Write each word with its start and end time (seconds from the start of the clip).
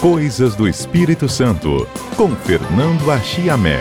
Coisas 0.00 0.56
do 0.56 0.66
Espírito 0.66 1.28
Santo, 1.28 1.86
com 2.16 2.34
Fernando 2.34 3.10
Achiamé. 3.10 3.80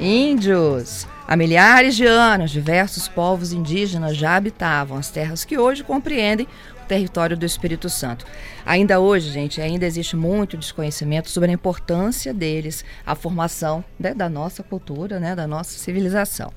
Índios. 0.00 1.08
Há 1.26 1.36
milhares 1.36 1.96
de 1.96 2.06
anos, 2.06 2.52
diversos 2.52 3.08
povos 3.08 3.52
indígenas 3.52 4.16
já 4.16 4.36
habitavam 4.36 4.96
as 4.96 5.10
terras 5.10 5.44
que 5.44 5.58
hoje 5.58 5.82
compreendem 5.82 6.46
território 6.86 7.36
do 7.36 7.46
Espírito 7.46 7.88
Santo. 7.88 8.24
Ainda 8.64 9.00
hoje, 9.00 9.30
gente, 9.30 9.60
ainda 9.60 9.86
existe 9.86 10.16
muito 10.16 10.56
desconhecimento 10.56 11.30
sobre 11.30 11.50
a 11.50 11.54
importância 11.54 12.32
deles, 12.32 12.84
a 13.04 13.14
formação 13.14 13.84
né, 13.98 14.14
da 14.14 14.28
nossa 14.28 14.62
cultura, 14.62 15.18
né, 15.18 15.34
da 15.34 15.46
nossa 15.46 15.78
civilização. 15.78 16.52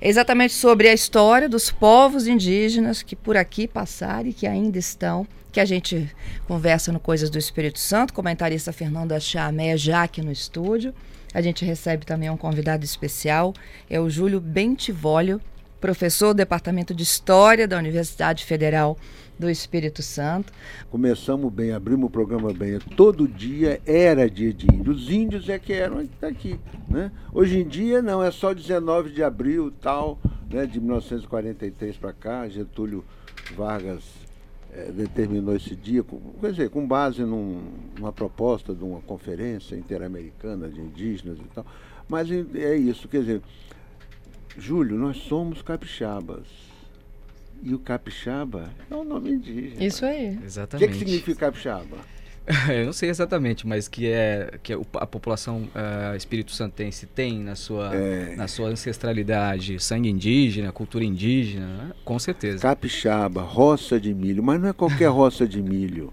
Exatamente 0.00 0.54
sobre 0.54 0.88
a 0.88 0.94
história 0.94 1.48
dos 1.48 1.70
povos 1.70 2.26
indígenas 2.26 3.02
que 3.02 3.16
por 3.16 3.36
aqui 3.36 3.66
passaram 3.66 4.28
e 4.28 4.32
que 4.32 4.46
ainda 4.46 4.78
estão 4.78 5.26
que 5.52 5.60
a 5.60 5.64
gente 5.66 6.10
conversa 6.48 6.90
no 6.90 6.98
Coisas 6.98 7.28
do 7.28 7.38
Espírito 7.38 7.78
Santo, 7.78 8.14
comentarista 8.14 8.72
Fernanda 8.72 9.20
Chamé 9.20 9.76
já 9.76 10.04
aqui 10.04 10.22
no 10.22 10.32
estúdio. 10.32 10.94
A 11.34 11.42
gente 11.42 11.62
recebe 11.64 12.06
também 12.06 12.30
um 12.30 12.38
convidado 12.38 12.84
especial, 12.84 13.52
é 13.88 14.00
o 14.00 14.08
Júlio 14.08 14.40
Bentivolio, 14.40 15.40
professor 15.80 16.28
do 16.28 16.38
Departamento 16.38 16.94
de 16.94 17.02
História 17.02 17.68
da 17.68 17.76
Universidade 17.76 18.44
Federal 18.44 18.96
do 19.38 19.50
Espírito 19.50 20.02
Santo. 20.02 20.52
Começamos 20.90 21.52
bem, 21.52 21.72
abrimos 21.72 22.06
o 22.06 22.10
programa 22.10 22.52
bem. 22.52 22.78
Todo 22.96 23.26
dia 23.26 23.80
era 23.86 24.28
dia 24.30 24.52
de 24.52 24.66
índio. 24.66 24.92
Os 24.92 25.10
índios 25.10 25.48
é 25.48 25.58
que 25.58 25.72
eram 25.72 26.06
aqui. 26.20 26.58
Né? 26.88 27.10
Hoje 27.32 27.58
em 27.58 27.66
dia 27.66 28.00
não, 28.02 28.22
é 28.22 28.30
só 28.30 28.52
19 28.52 29.10
de 29.10 29.22
abril 29.22 29.72
tal, 29.80 30.18
né, 30.50 30.66
de 30.66 30.80
1943 30.80 31.96
para 31.96 32.12
cá, 32.12 32.48
Getúlio 32.48 33.04
Vargas 33.56 34.02
é, 34.72 34.90
determinou 34.90 35.54
esse 35.54 35.76
dia, 35.76 36.02
com, 36.02 36.18
quer 36.40 36.50
dizer, 36.50 36.70
com 36.70 36.86
base 36.86 37.22
num, 37.22 37.62
numa 37.98 38.12
proposta 38.12 38.74
de 38.74 38.82
uma 38.82 39.00
conferência 39.00 39.76
interamericana 39.76 40.68
de 40.68 40.80
indígenas 40.80 41.38
e 41.38 41.54
tal. 41.54 41.66
Mas 42.08 42.30
é 42.30 42.76
isso, 42.76 43.08
quer 43.08 43.20
dizer, 43.20 43.42
Júlio, 44.56 44.96
nós 44.96 45.16
somos 45.18 45.62
capixabas. 45.62 46.71
E 47.62 47.74
o 47.74 47.78
capixaba 47.78 48.70
é 48.90 48.94
um 48.94 49.04
nome 49.04 49.30
indígena. 49.30 49.84
Isso 49.84 50.04
aí. 50.04 50.38
Exatamente. 50.44 50.84
O 50.84 50.92
que, 50.92 50.92
que 50.92 50.98
significa 50.98 51.46
capixaba? 51.46 51.98
Eu 52.68 52.86
não 52.86 52.92
sei 52.92 53.08
exatamente, 53.08 53.66
mas 53.66 53.86
que 53.86 54.08
é 54.08 54.58
que 54.62 54.72
a 54.72 55.06
população 55.06 55.68
uh, 55.74 56.16
espírito 56.16 56.52
santense 56.52 57.06
tem 57.06 57.38
na 57.38 57.54
sua, 57.54 57.94
é. 57.94 58.34
na 58.34 58.48
sua 58.48 58.68
ancestralidade 58.68 59.78
sangue 59.78 60.10
indígena, 60.10 60.72
cultura 60.72 61.04
indígena, 61.04 61.66
né? 61.66 61.90
com 62.04 62.18
certeza. 62.18 62.58
Capixaba, 62.58 63.42
roça 63.42 64.00
de 64.00 64.12
milho, 64.12 64.42
mas 64.42 64.60
não 64.60 64.68
é 64.68 64.72
qualquer 64.72 65.06
roça 65.08 65.46
de 65.46 65.62
milho. 65.62 66.12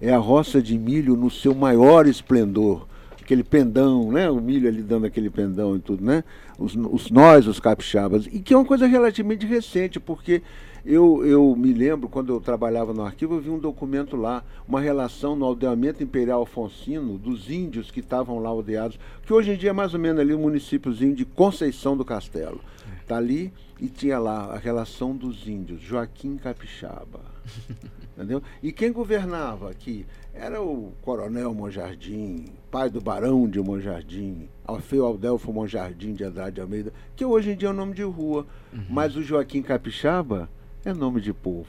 É 0.00 0.12
a 0.12 0.18
roça 0.18 0.60
de 0.60 0.76
milho 0.76 1.16
no 1.16 1.30
seu 1.30 1.54
maior 1.54 2.06
esplendor. 2.06 2.86
Aquele 3.20 3.44
pendão, 3.44 4.10
né? 4.10 4.30
O 4.30 4.40
milho 4.40 4.68
ali 4.68 4.82
dando 4.82 5.06
aquele 5.06 5.28
pendão 5.28 5.76
e 5.76 5.80
tudo, 5.80 6.04
né? 6.04 6.24
Os, 6.58 6.74
os 6.74 7.10
nós, 7.10 7.46
os 7.46 7.60
capixabas. 7.60 8.26
E 8.26 8.40
que 8.40 8.54
é 8.54 8.56
uma 8.56 8.64
coisa 8.64 8.86
relativamente 8.86 9.44
recente, 9.44 10.00
porque 10.00 10.42
eu, 10.88 11.22
eu 11.26 11.54
me 11.54 11.70
lembro, 11.74 12.08
quando 12.08 12.32
eu 12.32 12.40
trabalhava 12.40 12.94
no 12.94 13.02
arquivo, 13.02 13.34
eu 13.34 13.40
vi 13.42 13.50
um 13.50 13.58
documento 13.58 14.16
lá, 14.16 14.42
uma 14.66 14.80
relação 14.80 15.36
no 15.36 15.44
aldeamento 15.44 16.02
imperial 16.02 16.40
alfonsino 16.40 17.18
dos 17.18 17.50
índios 17.50 17.90
que 17.90 18.00
estavam 18.00 18.38
lá 18.38 18.48
aldeados, 18.48 18.98
que 19.26 19.30
hoje 19.30 19.50
em 19.50 19.56
dia 19.58 19.68
é 19.68 19.72
mais 19.74 19.92
ou 19.92 20.00
menos 20.00 20.18
ali 20.18 20.32
o 20.32 20.38
municípiozinho 20.38 21.14
de 21.14 21.26
Conceição 21.26 21.94
do 21.94 22.06
Castelo. 22.06 22.62
Está 23.02 23.18
ali 23.18 23.52
e 23.78 23.86
tinha 23.88 24.18
lá 24.18 24.54
a 24.54 24.56
relação 24.56 25.14
dos 25.14 25.46
índios, 25.46 25.82
Joaquim 25.82 26.38
Capixaba. 26.38 27.20
entendeu? 28.16 28.42
E 28.62 28.72
quem 28.72 28.90
governava 28.90 29.70
aqui 29.70 30.06
era 30.32 30.62
o 30.62 30.92
coronel 31.02 31.52
Monjardim, 31.52 32.46
pai 32.70 32.88
do 32.88 33.00
barão 33.00 33.46
de 33.46 33.60
Monjardim, 33.60 34.48
Alfeu 34.64 35.04
Aldelfo 35.04 35.52
Monjardim 35.52 36.14
de 36.14 36.24
Andrade 36.24 36.62
Almeida, 36.62 36.94
que 37.14 37.26
hoje 37.26 37.50
em 37.50 37.56
dia 37.56 37.68
é 37.68 37.72
o 37.72 37.74
nome 37.74 37.92
de 37.92 38.02
rua. 38.02 38.46
Uhum. 38.72 38.86
Mas 38.88 39.16
o 39.16 39.22
Joaquim 39.22 39.60
Capixaba 39.60 40.48
é 40.84 40.92
nome 40.92 41.20
de 41.20 41.32
povo. 41.32 41.68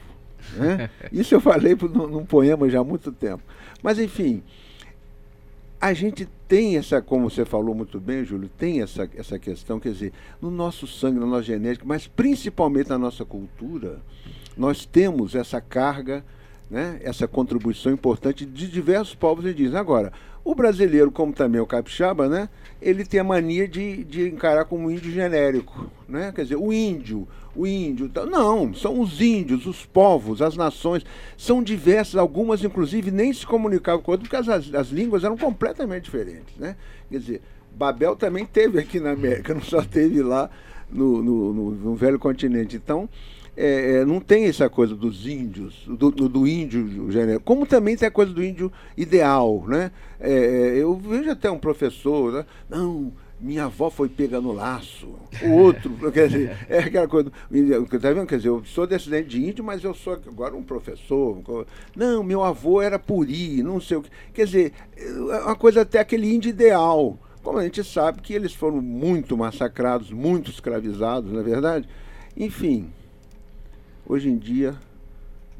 Né? 0.56 0.90
Isso 1.12 1.34
eu 1.34 1.40
falei 1.40 1.76
num, 1.80 2.06
num 2.06 2.24
poema 2.24 2.68
já 2.68 2.80
há 2.80 2.84
muito 2.84 3.12
tempo. 3.12 3.42
Mas, 3.82 3.98
enfim, 3.98 4.42
a 5.80 5.92
gente 5.94 6.28
tem 6.46 6.76
essa, 6.76 7.00
como 7.00 7.30
você 7.30 7.44
falou 7.44 7.74
muito 7.74 7.98
bem, 7.98 8.24
Júlio, 8.24 8.50
tem 8.58 8.82
essa, 8.82 9.08
essa 9.16 9.38
questão, 9.38 9.80
quer 9.80 9.92
dizer, 9.92 10.12
no 10.40 10.50
nosso 10.50 10.86
sangue, 10.86 11.18
na 11.18 11.26
nossa 11.26 11.44
genética, 11.44 11.84
mas 11.86 12.06
principalmente 12.06 12.90
na 12.90 12.98
nossa 12.98 13.24
cultura, 13.24 14.00
nós 14.56 14.84
temos 14.84 15.34
essa 15.34 15.60
carga, 15.60 16.24
né, 16.70 17.00
essa 17.02 17.26
contribuição 17.26 17.90
importante 17.92 18.44
de 18.44 18.68
diversos 18.68 19.14
povos 19.14 19.46
indígenas. 19.46 19.76
Agora, 19.76 20.12
o 20.50 20.54
brasileiro, 20.54 21.10
como 21.10 21.32
também 21.32 21.60
o 21.60 21.66
capixaba, 21.66 22.28
né, 22.28 22.48
ele 22.82 23.04
tem 23.04 23.20
a 23.20 23.24
mania 23.24 23.68
de, 23.68 24.04
de 24.04 24.28
encarar 24.28 24.64
como 24.64 24.90
índio 24.90 25.10
genérico. 25.10 25.90
Né? 26.08 26.32
Quer 26.34 26.42
dizer, 26.42 26.56
o 26.56 26.72
índio, 26.72 27.28
o 27.54 27.66
índio. 27.66 28.10
Não, 28.28 28.74
são 28.74 29.00
os 29.00 29.20
índios, 29.20 29.66
os 29.66 29.84
povos, 29.86 30.42
as 30.42 30.56
nações. 30.56 31.04
São 31.36 31.62
diversas, 31.62 32.16
algumas 32.16 32.64
inclusive 32.64 33.10
nem 33.10 33.32
se 33.32 33.46
comunicavam 33.46 34.02
com 34.02 34.10
outras, 34.12 34.28
porque 34.28 34.50
as, 34.50 34.74
as 34.74 34.88
línguas 34.88 35.22
eram 35.22 35.36
completamente 35.36 36.04
diferentes. 36.04 36.56
Né? 36.56 36.74
Quer 37.10 37.18
dizer, 37.18 37.42
Babel 37.72 38.16
também 38.16 38.44
teve 38.44 38.78
aqui 38.78 38.98
na 38.98 39.12
América, 39.12 39.52
não 39.54 39.62
só 39.62 39.82
teve 39.82 40.22
lá 40.22 40.50
no, 40.90 41.22
no, 41.22 41.52
no, 41.52 41.70
no 41.70 41.94
velho 41.94 42.18
continente. 42.18 42.76
Então, 42.76 43.08
é, 43.60 43.96
é, 43.96 44.04
não 44.06 44.20
tem 44.20 44.46
essa 44.46 44.70
coisa 44.70 44.94
dos 44.94 45.26
índios, 45.26 45.84
do, 45.86 46.10
do, 46.10 46.28
do 46.30 46.46
índio 46.46 47.10
genérico, 47.12 47.44
como 47.44 47.66
também 47.66 47.94
tem 47.94 48.08
a 48.08 48.10
coisa 48.10 48.32
do 48.32 48.42
índio 48.42 48.72
ideal, 48.96 49.66
né? 49.68 49.92
É, 50.18 50.32
é 50.32 50.78
eu 50.78 50.96
vejo 50.96 51.30
até 51.30 51.50
um 51.50 51.58
professor, 51.58 52.32
né? 52.32 52.46
não, 52.70 53.12
minha 53.38 53.64
avó 53.64 53.90
foi 53.90 54.08
pega 54.08 54.40
no 54.40 54.50
laço, 54.52 55.08
o 55.42 55.50
outro, 55.60 55.90
quer 56.10 56.28
dizer, 56.28 56.56
é 56.70 56.78
aquela 56.78 57.06
coisa, 57.06 57.30
tá 57.30 58.12
vendo? 58.12 58.26
Quer 58.26 58.38
dizer, 58.38 58.48
eu 58.48 58.64
sou 58.64 58.86
descendente 58.86 59.28
de 59.28 59.46
índio, 59.46 59.62
mas 59.62 59.84
eu 59.84 59.92
sou 59.92 60.14
agora 60.14 60.56
um 60.56 60.62
professor, 60.62 61.66
não, 61.94 62.22
meu 62.22 62.42
avô 62.42 62.80
era 62.80 62.98
puri, 62.98 63.62
não 63.62 63.78
sei 63.78 63.98
o 63.98 64.02
que, 64.02 64.10
quer 64.32 64.46
dizer, 64.46 64.72
é 64.96 65.38
uma 65.44 65.56
coisa 65.56 65.82
até 65.82 65.98
aquele 65.98 66.34
índio 66.34 66.48
ideal, 66.48 67.18
como 67.42 67.58
a 67.58 67.64
gente 67.64 67.84
sabe 67.84 68.22
que 68.22 68.32
eles 68.32 68.54
foram 68.54 68.80
muito 68.80 69.36
massacrados, 69.36 70.10
muito 70.10 70.50
escravizados, 70.50 71.30
não 71.30 71.40
é 71.40 71.42
verdade? 71.42 71.86
Enfim, 72.34 72.90
Hoje 74.10 74.28
em 74.28 74.36
dia, 74.36 74.74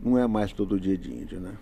não 0.02 0.18
é 0.18 0.26
mais 0.26 0.52
todo 0.52 0.80
dia 0.80 0.98
de 0.98 1.08
índio, 1.08 1.38
né? 1.38 1.52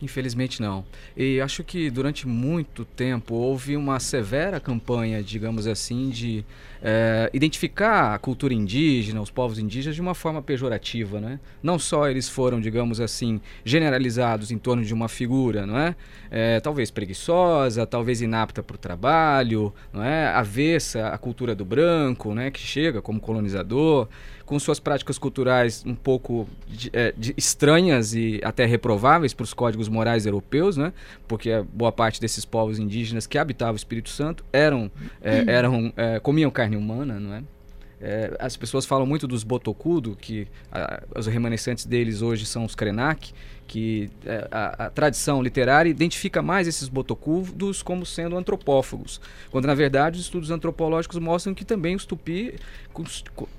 Infelizmente 0.00 0.62
não. 0.62 0.86
E 1.14 1.38
acho 1.38 1.62
que 1.62 1.90
durante 1.90 2.26
muito 2.26 2.82
tempo 2.82 3.34
houve 3.34 3.76
uma 3.76 4.00
severa 4.00 4.58
campanha, 4.58 5.22
digamos 5.22 5.66
assim, 5.66 6.08
de 6.08 6.42
é, 6.82 7.30
identificar 7.32 8.14
a 8.14 8.18
cultura 8.18 8.54
indígena, 8.54 9.20
os 9.20 9.30
povos 9.30 9.58
indígenas 9.58 9.94
de 9.94 10.00
uma 10.00 10.14
forma 10.14 10.40
pejorativa, 10.40 11.20
né? 11.20 11.38
Não 11.62 11.78
só 11.78 12.08
eles 12.08 12.28
foram, 12.28 12.60
digamos 12.60 13.00
assim, 13.00 13.40
generalizados 13.64 14.50
em 14.50 14.58
torno 14.58 14.84
de 14.84 14.94
uma 14.94 15.08
figura, 15.08 15.66
não 15.66 15.78
é? 15.78 15.94
é 16.30 16.60
talvez 16.60 16.90
preguiçosa, 16.90 17.86
talvez 17.86 18.22
inapta 18.22 18.62
para 18.62 18.74
o 18.74 18.78
trabalho, 18.78 19.72
não 19.92 20.02
é? 20.02 20.28
Avessa 20.28 21.08
à 21.08 21.18
cultura 21.18 21.54
do 21.54 21.64
branco, 21.64 22.34
né? 22.34 22.50
Que 22.50 22.60
chega 22.60 23.02
como 23.02 23.20
colonizador 23.20 24.08
com 24.50 24.58
suas 24.58 24.80
práticas 24.80 25.16
culturais 25.16 25.84
um 25.86 25.94
pouco 25.94 26.48
de, 26.66 26.90
é, 26.92 27.14
de 27.16 27.32
estranhas 27.36 28.14
e 28.14 28.40
até 28.42 28.64
reprováveis 28.66 29.32
para 29.32 29.44
os 29.44 29.54
códigos 29.54 29.88
morais 29.88 30.26
europeus, 30.26 30.76
né? 30.76 30.92
Porque 31.28 31.64
boa 31.72 31.92
parte 31.92 32.20
desses 32.20 32.44
povos 32.44 32.76
indígenas 32.76 33.28
que 33.28 33.38
habitavam 33.38 33.74
o 33.74 33.76
Espírito 33.76 34.10
Santo 34.10 34.44
eram, 34.52 34.90
é, 35.22 35.44
eram 35.46 35.92
é, 35.96 36.18
comiam 36.18 36.50
carne 36.50 36.69
humana, 36.76 37.18
não 37.18 37.34
é? 37.34 37.42
É, 38.02 38.34
as 38.38 38.56
pessoas 38.56 38.86
falam 38.86 39.04
muito 39.04 39.28
dos 39.28 39.44
Botocudo, 39.44 40.16
que 40.16 40.48
a, 40.72 41.02
os 41.18 41.26
remanescentes 41.26 41.84
deles 41.84 42.22
hoje 42.22 42.46
são 42.46 42.64
os 42.64 42.74
Krenak, 42.74 43.32
que 43.70 44.10
é, 44.26 44.48
a, 44.50 44.86
a, 44.86 44.90
tradição 44.90 45.40
literária 45.40 45.88
identifica 45.88 46.42
mais 46.42 46.66
esses 46.66 46.88
botocudos 46.88 47.84
como 47.84 48.04
sendo 48.04 48.36
antropófagos, 48.36 49.20
quando 49.48 49.66
na 49.66 49.74
verdade 49.76 50.18
os 50.18 50.24
estudos 50.24 50.50
antropológicos 50.50 51.16
mostram 51.18 51.54
que 51.54 51.64
também 51.64 51.94
os 51.94 52.04
tupi 52.04 52.56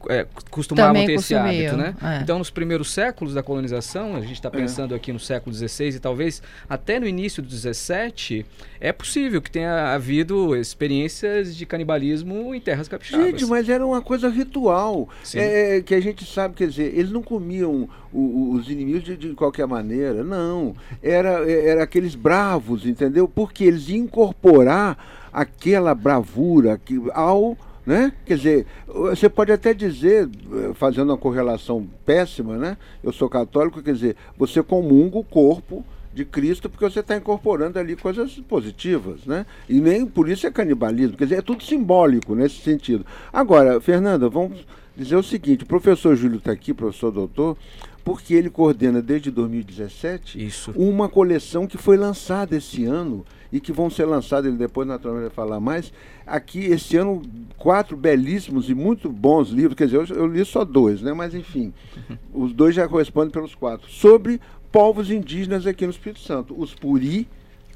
é, 0.10 0.28
costumavam 0.50 0.94
também 0.94 1.08
ter 1.08 1.14
esse 1.14 1.34
hábito, 1.34 1.78
né? 1.78 1.96
É. 2.04 2.22
Então 2.24 2.38
nos 2.38 2.50
primeiros 2.50 2.92
séculos 2.92 3.34
da 3.34 3.42
colonização, 3.42 4.18
a 4.18 4.20
gente 4.20 4.34
está 4.34 4.50
é. 4.50 4.52
pensando 4.52 4.94
aqui 4.94 5.14
no 5.14 5.20
século 5.20 5.56
XVI 5.56 5.96
e 5.96 6.00
talvez 6.00 6.44
até 6.70 7.00
no 7.00 7.08
início 7.08 7.42
do 7.42 7.50
XVII, 7.50 8.46
é 8.82 8.92
possível 8.92 9.42
que 9.42 9.50
tenha 9.50 9.94
havido 9.94 10.58
experiências 10.58 11.56
de 11.56 11.66
canibalismo 11.66 12.54
em 12.54 12.60
terras 12.60 12.90
capixabas. 12.90 13.28
Gente, 13.28 13.46
mas 13.46 13.70
era 13.70 13.88
uma 13.88 14.02
coisa 14.02 14.28
ritual, 14.28 15.08
é, 15.34 15.82
que 15.82 15.96
a 15.96 16.02
gente 16.02 16.26
sabe, 16.26 16.56
quer 16.56 16.68
dizer, 16.68 16.94
eles 16.94 17.12
não 17.12 17.24
comiam 17.24 17.88
o, 18.14 18.54
os 18.54 18.70
inimigos 18.70 19.04
de, 19.04 19.18
de 19.18 19.34
qualquer 19.34 19.68
maneira. 19.68 20.24
Não. 20.24 20.76
Era, 21.02 21.50
era 21.50 21.84
aqueles 21.84 22.16
bravos, 22.16 22.86
entendeu? 22.86 23.28
Porque 23.28 23.64
eles 23.64 23.90
iam 23.90 24.06
incorporar 24.06 24.98
aquela 25.32 25.96
bravura 25.96 26.78
que, 26.78 27.02
ao 27.14 27.58
Né? 27.86 28.14
Quer 28.26 28.38
dizer, 28.38 28.66
você 28.88 29.28
pode 29.28 29.52
até 29.52 29.74
dizer, 29.74 30.30
eh, 30.30 30.72
fazendo 30.76 31.10
uma 31.10 31.18
correlação 31.18 31.88
péssima, 32.06 32.56
né? 32.56 32.78
Eu 33.04 33.12
sou 33.12 33.28
católico, 33.28 33.82
quer 33.82 33.94
dizer, 33.94 34.16
você 34.38 34.62
comunga 34.62 35.18
o 35.18 35.24
corpo 35.24 35.84
de 36.14 36.24
Cristo 36.24 36.70
porque 36.70 36.86
você 36.86 37.00
está 37.00 37.16
incorporando 37.16 37.80
ali 37.80 37.96
coisas 37.96 38.34
positivas, 38.48 39.26
né? 39.26 39.46
E 39.68 39.80
nem 39.80 40.06
por 40.06 40.30
isso 40.30 40.46
é 40.46 40.52
canibalismo, 40.52 41.18
quer 41.18 41.24
dizer, 41.24 41.40
é 41.40 41.42
tudo 41.42 41.64
simbólico 41.64 42.36
nesse 42.36 42.62
sentido. 42.62 43.04
Agora, 43.34 43.82
Fernanda, 43.82 44.30
vamos 44.30 44.64
dizer 44.96 45.16
o 45.16 45.24
seguinte, 45.24 45.64
o 45.64 45.68
professor 45.68 46.16
Júlio 46.16 46.38
está 46.38 46.52
aqui, 46.52 46.74
professor 46.74 47.12
doutor, 47.12 47.58
porque 48.04 48.34
ele 48.34 48.50
coordena 48.50 49.02
desde 49.02 49.30
2017 49.32 50.44
Isso. 50.44 50.72
uma 50.76 51.08
coleção 51.08 51.68
que 51.68 51.78
foi 51.78 51.98
lançada 51.98 52.56
esse 52.56 52.86
ano 52.86 53.26
e 53.52 53.60
que 53.60 53.72
vão 53.72 53.90
ser 53.90 54.06
lançadas, 54.06 54.48
ele 54.48 54.58
depois 54.58 54.88
naturalmente 54.88 55.24
vai 55.24 55.36
falar 55.36 55.60
mais. 55.60 55.92
Aqui, 56.26 56.60
esse 56.66 56.96
ano, 56.96 57.22
quatro 57.58 57.98
belíssimos 57.98 58.70
e 58.70 58.74
muito 58.74 59.10
bons 59.10 59.50
livros, 59.50 59.76
quer 59.76 59.86
dizer, 59.86 59.98
eu, 59.98 60.16
eu 60.16 60.28
li 60.28 60.44
só 60.46 60.64
dois, 60.64 61.02
né? 61.02 61.14
mas 61.14 61.36
enfim, 61.36 61.74
os 62.34 62.54
dois 62.54 62.74
já 62.74 62.88
correspondem 62.88 63.32
pelos 63.32 63.54
quatro, 63.54 63.90
sobre 63.90 64.40
povos 64.72 65.12
indígenas 65.12 65.68
aqui 65.68 65.86
no 65.86 65.92
Espírito 65.92 66.22
Santo. 66.22 66.56
Os 66.58 66.74
Puri, 66.74 67.28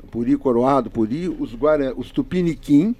Puri 0.10 0.38
Coroado, 0.38 0.90
Puri, 0.90 1.28
os, 1.28 1.54
Guara, 1.54 1.94
os 1.96 2.10
Tupiniquim, 2.10 2.96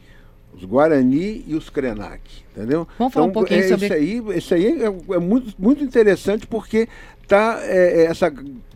os 0.56 0.64
Guarani 0.64 1.44
e 1.48 1.56
os 1.56 1.70
Krenak, 1.70 2.22
entendeu? 2.52 2.88
Vamos 2.98 3.14
falar 3.14 3.26
um 3.26 3.32
pouquinho 3.32 3.60
é, 3.60 3.68
sobre... 3.68 3.86
Isso 3.86 3.94
aí, 3.94 4.38
isso 4.38 4.54
aí 4.54 4.66
é, 4.82 4.86
é, 4.86 5.20
muito, 5.20 5.54
muito 5.60 5.84
interessante 5.84 6.48
porque 6.48 6.88
tá, 7.26 7.60
é, 7.62 8.04
é 8.04 8.06
essa 8.06 8.32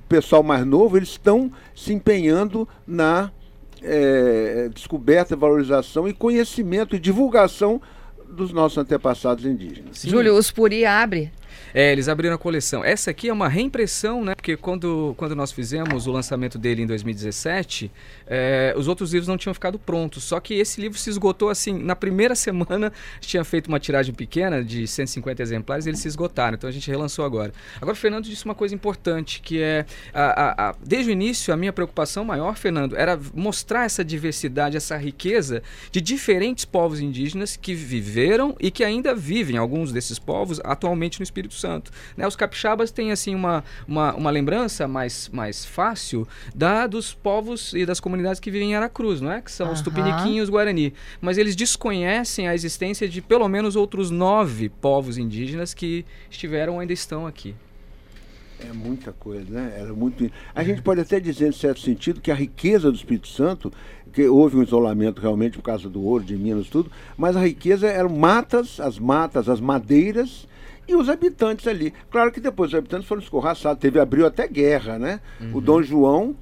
pessoal 0.07 0.41
mais 0.41 0.65
novo, 0.65 0.97
eles 0.97 1.09
estão 1.09 1.51
se 1.75 1.93
empenhando 1.93 2.67
na 2.85 3.31
é, 3.81 4.69
descoberta, 4.73 5.35
valorização 5.35 6.07
e 6.07 6.13
conhecimento 6.13 6.95
e 6.95 6.99
divulgação 6.99 7.81
dos 8.27 8.51
nossos 8.51 8.77
antepassados 8.77 9.45
indígenas. 9.45 9.99
Sim. 9.99 10.09
Júlio, 10.09 10.35
os 10.35 10.51
Puri 10.51 10.85
abre 10.85 11.31
é, 11.73 11.91
eles 11.91 12.07
abriram 12.07 12.35
a 12.35 12.37
coleção. 12.37 12.83
Essa 12.83 13.11
aqui 13.11 13.29
é 13.29 13.33
uma 13.33 13.47
reimpressão, 13.47 14.23
né? 14.23 14.35
Porque 14.35 14.57
quando, 14.57 15.13
quando 15.17 15.35
nós 15.35 15.51
fizemos 15.51 16.07
o 16.07 16.11
lançamento 16.11 16.57
dele 16.57 16.81
em 16.81 16.87
2017, 16.87 17.91
é, 18.27 18.73
os 18.77 18.87
outros 18.87 19.11
livros 19.11 19.27
não 19.27 19.37
tinham 19.37 19.53
ficado 19.53 19.77
prontos. 19.77 20.23
Só 20.23 20.39
que 20.39 20.53
esse 20.53 20.79
livro 20.81 20.97
se 20.97 21.09
esgotou 21.09 21.49
assim. 21.49 21.77
Na 21.77 21.95
primeira 21.95 22.35
semana, 22.35 22.91
tinha 23.19 23.43
feito 23.43 23.67
uma 23.67 23.79
tiragem 23.79 24.13
pequena 24.13 24.63
de 24.63 24.87
150 24.87 25.41
exemplares 25.41 25.85
e 25.85 25.89
eles 25.89 25.99
se 25.99 26.07
esgotaram. 26.07 26.55
Então 26.55 26.69
a 26.69 26.73
gente 26.73 26.89
relançou 26.89 27.25
agora. 27.25 27.53
Agora, 27.77 27.93
o 27.93 27.97
Fernando 27.97 28.25
disse 28.25 28.45
uma 28.45 28.55
coisa 28.55 28.73
importante, 28.75 29.41
que 29.41 29.61
é. 29.61 29.85
A, 30.13 30.23
a, 30.23 30.69
a, 30.69 30.75
desde 30.85 31.11
o 31.11 31.13
início, 31.13 31.53
a 31.53 31.57
minha 31.57 31.73
preocupação 31.73 32.23
maior, 32.23 32.55
Fernando, 32.55 32.95
era 32.95 33.19
mostrar 33.33 33.85
essa 33.85 34.03
diversidade, 34.03 34.77
essa 34.77 34.97
riqueza 34.97 35.61
de 35.91 36.01
diferentes 36.01 36.65
povos 36.65 36.99
indígenas 36.99 37.55
que 37.55 37.73
viveram 37.73 38.55
e 38.59 38.69
que 38.71 38.83
ainda 38.83 39.15
vivem, 39.15 39.57
alguns 39.57 39.91
desses 39.91 40.19
povos, 40.19 40.59
atualmente 40.63 41.19
no 41.19 41.23
Espírito 41.23 41.38
Santo. 41.49 41.91
Né? 42.17 42.27
Os 42.27 42.35
capixabas 42.35 42.91
têm 42.91 43.11
assim 43.11 43.33
uma, 43.33 43.63
uma, 43.87 44.13
uma, 44.15 44.31
lembrança 44.31 44.87
mais, 44.87 45.29
mais 45.29 45.65
fácil 45.65 46.27
da 46.53 46.87
dos 46.87 47.13
povos 47.13 47.73
e 47.73 47.85
das 47.85 47.99
comunidades 47.99 48.39
que 48.39 48.51
vivem 48.51 48.71
em 48.71 48.75
Aracruz, 48.75 49.21
não 49.21 49.31
é? 49.31 49.41
Que 49.41 49.51
são 49.51 49.67
uhum. 49.67 49.73
os 49.73 49.81
Tupiniquim 49.81 50.37
e 50.37 50.41
os 50.41 50.49
Guarani. 50.49 50.93
Mas 51.21 51.37
eles 51.37 51.55
desconhecem 51.55 52.47
a 52.47 52.53
existência 52.53 53.07
de 53.07 53.21
pelo 53.21 53.47
menos 53.47 53.75
outros 53.75 54.11
nove 54.11 54.69
povos 54.69 55.17
indígenas 55.17 55.73
que 55.73 56.05
estiveram 56.29 56.73
ou 56.73 56.79
ainda 56.79 56.93
estão 56.93 57.25
aqui. 57.25 57.55
É 58.59 58.73
muita 58.73 59.13
coisa, 59.13 59.49
né? 59.49 59.73
Era 59.77 59.93
muito. 59.93 60.29
A 60.53 60.63
gente 60.65 60.81
pode 60.81 60.99
até 60.99 61.17
dizer, 61.17 61.47
em 61.47 61.51
certo 61.53 61.79
sentido, 61.79 62.19
que 62.19 62.29
a 62.29 62.35
riqueza 62.35 62.91
do 62.91 62.97
Espírito 62.97 63.29
Santo, 63.29 63.71
que 64.13 64.27
houve 64.27 64.57
um 64.57 64.63
isolamento 64.63 65.21
realmente 65.21 65.57
por 65.57 65.63
causa 65.63 65.89
do 65.89 66.03
ouro, 66.03 66.23
de 66.23 66.35
Minas, 66.35 66.67
tudo, 66.67 66.91
mas 67.17 67.35
a 67.35 67.41
riqueza 67.41 67.87
eram 67.87 68.09
matas, 68.09 68.79
as 68.79 68.99
matas, 68.99 69.47
as 69.49 69.59
madeiras 69.59 70.47
e 70.87 70.95
os 70.95 71.07
habitantes 71.07 71.67
ali. 71.67 71.93
Claro 72.09 72.31
que 72.31 72.39
depois 72.39 72.71
os 72.71 72.77
habitantes 72.77 73.07
foram 73.07 73.21
escorraçados, 73.21 73.79
teve 73.79 73.99
abriu 73.99 74.25
até 74.25 74.47
guerra, 74.47 74.97
né? 74.97 75.19
Uhum. 75.39 75.57
O 75.57 75.61
Dom 75.61 75.83
João, 75.83 76.35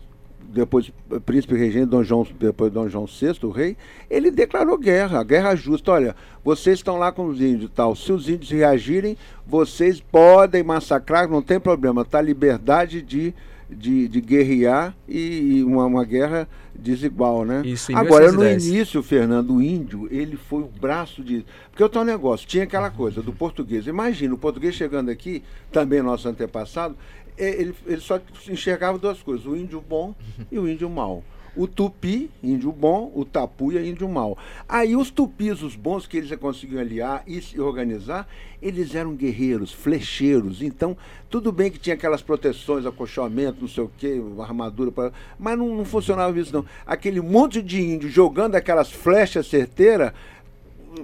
depois 0.49 0.91
príncipe 1.25 1.55
regente 1.55 1.87
Dom 1.87 2.03
João, 2.03 2.25
depois 2.39 2.71
Dom 2.71 2.87
João 2.87 3.05
VI, 3.05 3.37
o 3.43 3.49
rei, 3.49 3.75
ele 4.09 4.31
declarou 4.31 4.77
guerra, 4.77 5.21
guerra 5.23 5.55
justa. 5.55 5.91
Olha, 5.91 6.15
vocês 6.43 6.79
estão 6.79 6.97
lá 6.97 7.11
com 7.11 7.25
os 7.25 7.41
índios 7.41 7.69
tal. 7.75 7.95
Se 7.95 8.11
os 8.11 8.29
índios 8.29 8.49
reagirem, 8.49 9.17
vocês 9.45 9.99
podem 9.99 10.63
massacrar, 10.63 11.27
não 11.27 11.41
tem 11.41 11.59
problema. 11.59 12.05
Tá 12.05 12.21
liberdade 12.21 13.01
de 13.01 13.33
de, 13.69 14.07
de 14.07 14.21
guerrear 14.21 14.95
e, 15.07 15.63
uma, 15.63 15.85
uma 15.85 16.05
guerra 16.05 16.47
desigual, 16.73 17.43
né? 17.43 17.61
Isso, 17.65 17.95
Agora, 17.95 18.31
no 18.31 18.47
início, 18.47 19.01
Fernando, 19.03 19.55
o 19.55 19.61
índio, 19.61 20.07
ele 20.11 20.37
foi 20.37 20.61
o 20.61 20.67
braço 20.67 21.23
de... 21.23 21.45
Porque 21.69 21.83
o 21.83 21.89
tal 21.89 22.05
negócio, 22.05 22.47
tinha 22.47 22.63
aquela 22.63 22.89
coisa 22.89 23.21
do 23.21 23.33
português. 23.33 23.87
Imagina, 23.87 24.33
o 24.33 24.37
português 24.37 24.75
chegando 24.75 25.09
aqui, 25.09 25.43
também 25.71 26.01
nosso 26.01 26.29
antepassado, 26.29 26.95
é, 27.37 27.49
ele, 27.61 27.75
ele 27.85 28.01
só 28.01 28.19
enxergava 28.49 28.97
duas 28.97 29.21
coisas, 29.21 29.45
o 29.45 29.55
índio 29.55 29.83
bom 29.87 30.15
e 30.51 30.57
o 30.57 30.67
índio 30.67 30.89
mau 30.89 31.23
o 31.57 31.67
tupi, 31.67 32.29
índio 32.43 32.71
bom, 32.71 33.11
o 33.15 33.25
tapuia, 33.25 33.85
índio 33.85 34.07
mau. 34.07 34.37
Aí 34.69 34.95
os 34.95 35.09
tupis, 35.09 35.63
os 35.63 35.75
bons 35.75 36.05
que 36.05 36.17
eles 36.17 36.33
conseguiam 36.39 36.79
aliar 36.79 37.23
e 37.25 37.41
se 37.41 37.59
organizar, 37.59 38.27
eles 38.61 38.93
eram 38.93 39.15
guerreiros, 39.15 39.73
flecheiros. 39.73 40.61
Então, 40.61 40.95
tudo 41.29 41.51
bem 41.51 41.71
que 41.71 41.79
tinha 41.79 41.95
aquelas 41.95 42.21
proteções, 42.21 42.85
acolchoamento, 42.85 43.61
não 43.61 43.67
sei 43.67 43.83
o 43.83 43.91
quê, 43.97 44.21
armadura, 44.39 44.91
pra... 44.91 45.11
mas 45.37 45.57
não, 45.57 45.75
não 45.75 45.83
funcionava 45.85 46.39
isso 46.39 46.53
não. 46.53 46.65
Aquele 46.85 47.19
monte 47.19 47.61
de 47.61 47.81
índio 47.81 48.09
jogando 48.09 48.55
aquelas 48.55 48.91
flechas 48.91 49.47
certeiras, 49.47 50.13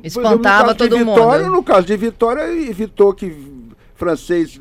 espantava 0.04 0.72
exemplo, 0.72 0.90
todo 0.90 0.98
Vitória, 0.98 1.46
mundo. 1.46 1.56
No 1.56 1.64
caso 1.64 1.88
de 1.88 1.98
Vitória, 1.98 2.42
evitou 2.70 3.14
que 3.14 3.36
francês 3.96 4.60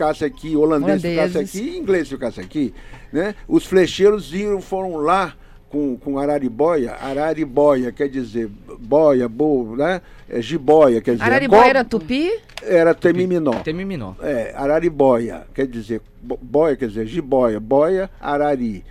ficasse 0.00 0.24
aqui, 0.24 0.56
holandês 0.56 1.04
Holandeses. 1.04 1.32
ficasse 1.32 1.58
aqui, 1.58 1.78
inglês 1.78 2.08
ficasse 2.08 2.40
aqui. 2.40 2.74
Né? 3.12 3.34
Os 3.46 3.66
flecheiros 3.66 4.32
iam, 4.32 4.60
foram 4.60 4.96
lá 4.96 5.34
com, 5.68 5.96
com 5.98 6.18
araribóia, 6.18 6.94
araribóia 6.94 7.92
quer 7.92 8.08
dizer 8.08 8.50
boia, 8.78 9.28
bo, 9.28 9.76
né? 9.76 10.00
É, 10.28 10.40
jiboia, 10.40 11.00
quer 11.00 11.12
dizer. 11.12 11.24
Araribóia 11.24 11.68
era 11.68 11.84
tupi? 11.84 12.30
Era 12.62 12.94
temiminó. 12.94 13.52
Temiminó. 13.62 14.14
É, 14.20 14.52
araribóia, 14.56 15.46
quer 15.54 15.66
dizer, 15.66 16.00
boia, 16.22 16.76
quer 16.76 16.88
dizer, 16.88 17.06
jiboia, 17.06 17.60
boia, 17.60 18.10
arari, 18.20 18.84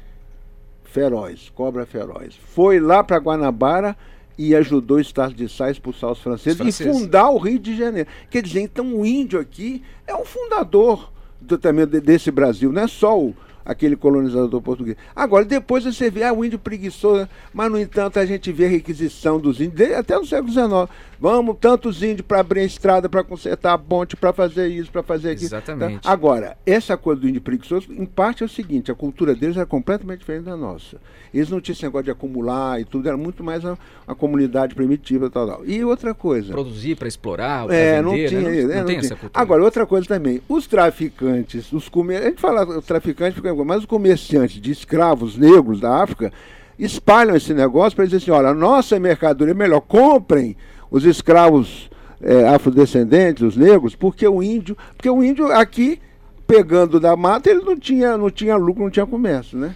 feroz, 0.85 1.51
cobra 1.55 1.85
feroz. 1.85 2.35
Foi 2.53 2.79
lá 2.79 3.03
para 3.03 3.17
Guanabara 3.17 3.95
e 4.39 4.55
ajudou 4.55 4.95
o 4.95 5.01
Estado 5.01 5.33
de 5.33 5.49
Sá 5.49 5.65
a 5.65 5.71
expulsar 5.71 6.09
os 6.09 6.19
franceses, 6.19 6.53
os 6.53 6.57
franceses, 6.57 6.95
e 6.95 6.97
fundar 6.97 7.29
o 7.29 7.37
Rio 7.37 7.59
de 7.59 7.75
Janeiro. 7.75 8.07
Quer 8.29 8.41
dizer, 8.41 8.61
então 8.61 8.95
o 8.95 9.05
índio 9.05 9.37
aqui 9.37 9.83
é 10.07 10.15
um 10.15 10.23
fundador 10.23 11.11
do, 11.41 11.57
também 11.57 11.85
desse 11.85 12.31
Brasil, 12.31 12.71
não 12.71 12.83
é 12.83 12.87
só 12.87 13.19
o, 13.19 13.35
aquele 13.65 13.97
colonizador 13.97 14.61
português. 14.61 14.95
Agora, 15.13 15.43
depois 15.43 15.83
você 15.83 16.09
vê 16.09 16.23
ah, 16.23 16.31
o 16.31 16.45
índio 16.45 16.57
preguiçoso, 16.57 17.27
mas 17.53 17.69
no 17.69 17.77
entanto 17.77 18.17
a 18.17 18.25
gente 18.25 18.49
vê 18.53 18.67
a 18.67 18.69
requisição 18.69 19.41
dos 19.41 19.59
índios, 19.59 19.91
até 19.91 20.17
no 20.17 20.25
século 20.25 20.53
XIX. 20.53 20.89
Vamos, 21.21 21.57
tantos 21.59 22.01
índios 22.01 22.21
para 22.21 22.39
abrir 22.39 22.61
a 22.61 22.63
estrada, 22.63 23.09
para 23.09 23.25
consertar 23.25 23.73
a 23.73 23.77
ponte, 23.77 24.15
para 24.15 24.31
fazer 24.31 24.67
isso, 24.67 24.89
para 24.89 25.03
fazer 25.03 25.31
aquilo. 25.31 25.47
Exatamente. 25.47 26.03
Tá? 26.03 26.11
Agora, 26.11 26.57
essa 26.65 26.95
coisa 26.95 27.19
do 27.19 27.27
índio 27.27 27.41
preguiçoso, 27.41 27.91
em 27.91 28.05
parte 28.05 28.41
é 28.41 28.45
o 28.45 28.49
seguinte, 28.49 28.89
a 28.89 28.95
cultura 28.95 29.35
deles 29.35 29.57
era 29.57 29.65
completamente 29.65 30.19
diferente 30.19 30.45
da 30.45 30.55
nossa. 30.55 30.95
Eles 31.33 31.49
não 31.49 31.59
tinham 31.59 31.73
esse 31.73 31.83
negócio 31.83 32.05
de 32.05 32.11
acumular 32.11 32.79
e 32.79 32.85
tudo, 32.85 33.05
era 33.07 33.17
muito 33.17 33.43
mais 33.43 33.65
a, 33.65 33.77
a 34.07 34.15
comunidade 34.15 34.73
primitiva 34.73 35.25
e 35.25 35.29
tal, 35.29 35.45
tal. 35.45 35.65
E 35.65 35.83
outra 35.83 36.13
coisa... 36.13 36.53
Produzir 36.53 36.95
para 36.95 37.09
explorar, 37.09 37.65
para 37.65 37.75
é, 37.75 38.01
vender, 38.01 38.03
não 38.03 38.13
tinha, 38.13 38.41
né? 38.41 38.61
não, 38.61 38.69
não, 38.69 38.75
não, 38.75 38.85
tem 38.85 38.97
essa 38.97 39.15
cultura. 39.15 39.31
Agora, 39.33 39.63
outra 39.63 39.85
coisa 39.85 40.07
também, 40.07 40.41
os 40.47 40.67
traficantes, 40.67 41.73
os 41.73 41.89
comer... 41.89 42.21
a 42.21 42.25
gente 42.29 42.39
fala 42.39 42.81
traficante, 42.81 43.41
mas 43.65 43.79
os 43.79 43.85
comerciantes 43.85 44.61
de 44.61 44.71
escravos 44.71 45.37
negros 45.37 45.81
da 45.81 46.01
África 46.01 46.31
espalham 46.79 47.35
esse 47.35 47.53
negócio 47.53 47.93
para 47.93 48.05
dizer 48.05 48.17
assim, 48.17 48.31
olha, 48.31 48.49
a 48.49 48.53
nossa 48.53 48.97
mercadoria 48.97 49.51
é 49.51 49.57
melhor, 49.57 49.81
comprem 49.81 50.55
os 50.89 51.05
escravos 51.05 51.89
é, 52.21 52.47
afrodescendentes, 52.47 53.43
os 53.43 53.55
negros, 53.55 53.95
porque 53.95 54.27
o 54.27 54.43
índio, 54.43 54.77
porque 54.95 55.09
o 55.09 55.23
índio 55.23 55.51
aqui 55.51 55.99
pegando 56.45 56.99
da 56.99 57.15
mata, 57.15 57.49
ele 57.49 57.61
não 57.61 57.77
tinha, 57.77 58.17
não 58.17 58.29
tinha 58.29 58.55
lucro, 58.55 58.83
não 58.83 58.89
tinha 58.89 59.05
comércio, 59.05 59.57
né? 59.57 59.75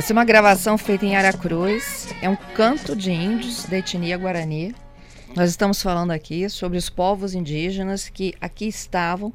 Essa 0.00 0.14
é 0.14 0.16
uma 0.16 0.24
gravação 0.24 0.78
feita 0.78 1.04
em 1.04 1.14
Aracruz. 1.14 2.08
É 2.22 2.28
um 2.30 2.34
canto 2.54 2.96
de 2.96 3.12
índios 3.12 3.66
da 3.66 3.76
etnia 3.76 4.16
Guarani. 4.16 4.74
Nós 5.36 5.50
estamos 5.50 5.82
falando 5.82 6.10
aqui 6.10 6.48
sobre 6.48 6.78
os 6.78 6.88
povos 6.88 7.34
indígenas 7.34 8.08
que 8.08 8.32
aqui 8.40 8.66
estavam. 8.66 9.30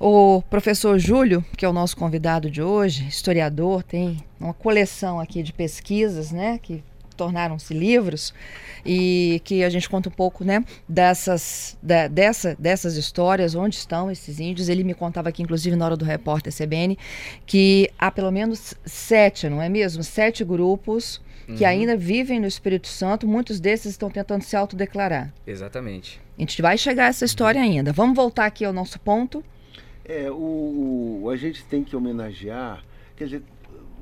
O 0.00 0.42
professor 0.50 0.98
Júlio, 0.98 1.44
que 1.56 1.64
é 1.64 1.68
o 1.68 1.72
nosso 1.72 1.96
convidado 1.96 2.50
de 2.50 2.60
hoje, 2.60 3.06
historiador, 3.06 3.84
tem 3.84 4.18
uma 4.40 4.52
coleção 4.52 5.20
aqui 5.20 5.40
de 5.40 5.52
pesquisas, 5.52 6.32
né, 6.32 6.58
que 6.60 6.82
tornaram-se 7.14 7.72
livros 7.74 8.34
e 8.84 9.40
que 9.44 9.62
a 9.62 9.70
gente 9.70 9.88
conta 9.88 10.08
um 10.08 10.12
pouco, 10.12 10.44
né, 10.44 10.64
dessas, 10.88 11.76
da, 11.82 12.08
dessa, 12.08 12.56
dessas 12.58 12.96
histórias, 12.96 13.54
onde 13.54 13.76
estão 13.76 14.10
esses 14.10 14.40
índios. 14.40 14.68
Ele 14.68 14.84
me 14.84 14.94
contava 14.94 15.28
aqui, 15.28 15.42
inclusive 15.42 15.76
na 15.76 15.84
hora 15.84 15.96
do 15.96 16.04
repórter 16.04 16.52
CBN, 16.52 16.98
que 17.46 17.90
há 17.98 18.10
pelo 18.10 18.30
menos 18.30 18.74
sete, 18.84 19.48
não 19.48 19.62
é 19.62 19.68
mesmo? 19.68 20.02
Sete 20.02 20.44
grupos 20.44 21.20
que 21.56 21.64
uhum. 21.64 21.70
ainda 21.70 21.96
vivem 21.96 22.40
no 22.40 22.46
Espírito 22.46 22.88
Santo, 22.88 23.26
muitos 23.26 23.60
desses 23.60 23.92
estão 23.92 24.10
tentando 24.10 24.42
se 24.42 24.56
autodeclarar. 24.56 25.32
Exatamente. 25.46 26.20
A 26.38 26.40
gente 26.40 26.62
vai 26.62 26.78
chegar 26.78 27.06
a 27.06 27.08
essa 27.08 27.24
história 27.24 27.60
uhum. 27.60 27.66
ainda. 27.66 27.92
Vamos 27.92 28.16
voltar 28.16 28.46
aqui 28.46 28.64
ao 28.64 28.72
nosso 28.72 28.98
ponto. 29.00 29.44
É, 30.04 30.30
o, 30.30 31.20
o, 31.22 31.30
a 31.30 31.36
gente 31.36 31.64
tem 31.64 31.84
que 31.84 31.94
homenagear, 31.94 32.84
quer 33.16 33.24
dizer, 33.24 33.42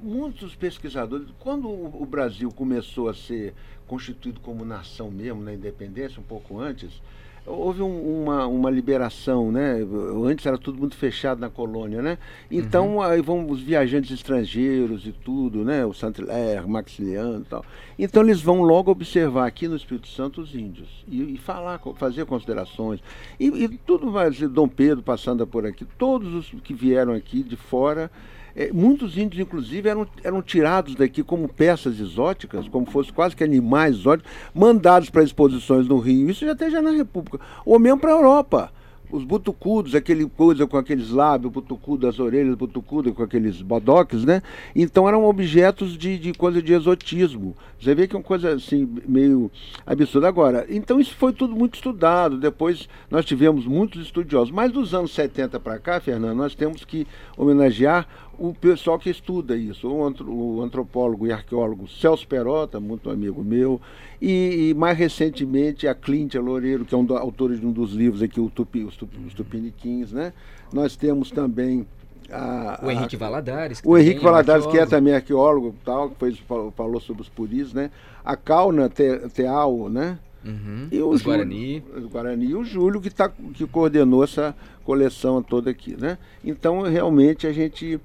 muitos 0.02 0.54
pesquisadores, 0.54 1.28
quando 1.38 1.69
o, 1.69 2.07
Brasil 2.07 2.50
começou 2.50 3.09
a 3.09 3.14
ser 3.14 3.54
constituído 3.87 4.40
como 4.40 4.64
nação 4.64 5.11
mesmo, 5.11 5.42
na 5.42 5.52
independência, 5.52 6.21
um 6.21 6.25
pouco 6.25 6.59
antes, 6.59 7.00
houve 7.47 7.83
um, 7.83 8.23
uma, 8.23 8.47
uma 8.47 8.71
liberação, 8.71 9.50
né? 9.50 9.78
Antes 10.25 10.47
era 10.47 10.59
tudo 10.59 10.78
muito 10.78 10.97
fechado 10.97 11.40
na 11.40 11.49
colônia, 11.49 12.02
né? 12.02 12.19
Então 12.50 12.97
uhum. 12.97 13.02
aí 13.02 13.21
vão 13.21 13.49
os 13.49 13.61
viajantes 13.61 14.11
estrangeiros 14.11 15.07
e 15.07 15.12
tudo, 15.12 15.64
né? 15.64 15.85
O 15.85 15.92
Saint-Hilaire, 15.92 16.69
Maxiliano 16.69 17.40
e 17.40 17.45
tal. 17.45 17.64
Então 17.99 18.23
eles 18.23 18.40
vão 18.40 18.62
logo 18.62 18.90
observar 18.90 19.47
aqui 19.47 19.66
no 19.66 19.76
Espírito 19.76 20.09
Santo 20.09 20.40
os 20.40 20.54
índios 20.54 20.88
e, 21.09 21.35
e 21.35 21.38
falar, 21.38 21.80
fazer 21.97 22.26
considerações. 22.26 23.00
E, 23.38 23.47
e 23.47 23.69
tudo 23.69 24.11
vai, 24.11 24.30
Dom 24.30 24.69
Pedro 24.69 25.02
passando 25.02 25.47
por 25.47 25.66
aqui, 25.66 25.85
todos 25.99 26.35
os 26.35 26.61
que 26.61 26.75
vieram 26.75 27.12
aqui 27.12 27.42
de 27.42 27.57
fora 27.57 28.11
é, 28.54 28.73
muitos 28.73 29.16
índios, 29.16 29.40
inclusive, 29.40 29.88
eram, 29.88 30.07
eram 30.23 30.42
tirados 30.42 30.95
daqui 30.95 31.23
como 31.23 31.49
peças 31.49 31.99
exóticas, 32.00 32.69
como 32.69 32.87
fossem 32.87 33.12
quase 33.12 33.37
que 33.37 33.45
animais 33.45 33.97
exóticos, 33.97 34.30
mandados 34.54 35.11
para 35.11 35.23
exposições 35.23 35.87
no 35.87 35.99
Rio. 35.99 36.30
Isso 36.30 36.45
já 36.45 36.52
até 36.52 36.71
já 36.71 36.83
na 36.83 36.90
República. 36.90 37.40
Ou 37.64 37.78
mesmo 37.78 38.00
para 38.00 38.11
a 38.11 38.16
Europa 38.16 38.73
os 39.12 39.25
butucudos, 39.25 39.95
aquele 39.95 40.26
coisa 40.26 40.66
com 40.66 40.76
aqueles 40.76 41.11
lábios, 41.11 41.52
butucudo 41.52 42.07
das 42.07 42.19
orelhas, 42.19 42.54
butucudo 42.54 43.12
com 43.12 43.23
aqueles 43.23 43.61
bodoques, 43.61 44.25
né? 44.25 44.42
Então 44.75 45.09
eram 45.09 45.25
objetos 45.25 45.97
de, 45.97 46.19
de 46.19 46.33
coisa 46.33 46.62
de 46.62 46.73
exotismo. 46.73 47.57
Você 47.80 47.95
vê 47.95 48.07
que 48.07 48.14
é 48.14 48.19
uma 48.19 48.25
coisa 48.25 48.54
assim, 48.54 48.88
meio 49.07 49.50
absurda. 49.87 50.28
Agora, 50.28 50.66
então 50.69 51.00
isso 51.00 51.14
foi 51.16 51.33
tudo 51.33 51.57
muito 51.57 51.75
estudado. 51.75 52.38
Depois 52.38 52.88
nós 53.11 53.25
tivemos 53.25 53.66
muitos 53.66 54.02
estudiosos. 54.02 54.50
Mas 54.50 54.71
dos 54.71 54.95
anos 54.95 55.12
70 55.12 55.59
para 55.59 55.78
cá, 55.78 56.00
Fernando, 56.00 56.37
nós 56.37 56.54
temos 56.54 56.85
que 56.85 57.07
homenagear 57.37 58.07
o 58.40 58.54
pessoal 58.54 58.99
que 58.99 59.11
estuda 59.11 59.54
isso, 59.54 59.87
o, 59.87 60.62
antropólogo 60.62 61.26
e 61.26 61.32
arqueólogo 61.32 61.87
Celso 61.87 62.26
Perota, 62.26 62.80
muito 62.80 63.11
amigo 63.11 63.44
meu, 63.44 63.78
e, 64.20 64.70
e 64.70 64.75
mais 64.75 64.97
recentemente 64.97 65.87
a 65.87 65.94
Clíntia 65.94 66.40
Loureiro, 66.40 66.87
que 66.87 66.94
é 66.94 66.99
um 66.99 67.04
do, 67.04 67.14
autor 67.18 67.54
de 67.54 67.66
um 67.66 67.70
dos 67.70 67.92
livros 67.92 68.23
aqui, 68.23 68.40
o 68.40 68.49
Tupi, 68.49 68.82
os, 68.82 68.97
Tupi, 68.97 69.18
os 69.26 69.35
Tupiniquins, 69.35 70.11
né? 70.11 70.32
Nós 70.73 70.97
temos 70.97 71.30
também 71.30 71.87
a, 72.32 72.80
o 72.82 72.90
Henrique 72.90 73.14
Valadares. 73.14 73.82
o 73.85 73.99
Henrique 73.99 74.20
é 74.20 74.25
Valadares, 74.25 74.66
que 74.66 74.78
é 74.78 74.87
também 74.87 75.12
arqueólogo, 75.12 75.75
tal, 75.85 76.09
que 76.09 76.16
fez, 76.16 76.42
falou 76.75 76.99
sobre 76.99 77.20
os 77.20 77.28
puris, 77.28 77.75
né? 77.75 77.90
A 78.25 78.37
Cauna 78.37 78.88
Te, 78.88 79.18
Teal, 79.35 79.90
né? 79.90 80.18
Uhum. 80.42 80.88
E 80.90 80.99
o 81.02 81.12
Júlio, 81.12 81.25
Guarani. 81.25 81.85
O 81.94 82.09
Guarani 82.09 82.47
e 82.47 82.54
o 82.54 82.64
Júlio, 82.64 83.02
que, 83.02 83.11
tá, 83.11 83.28
que 83.28 83.66
coordenou 83.66 84.25
essa 84.25 84.56
coleção 84.82 85.42
toda 85.42 85.70
aqui, 85.70 85.94
né? 85.94 86.16
Então, 86.42 86.80
realmente, 86.80 87.47
a 87.47 87.52
gente 87.52 88.00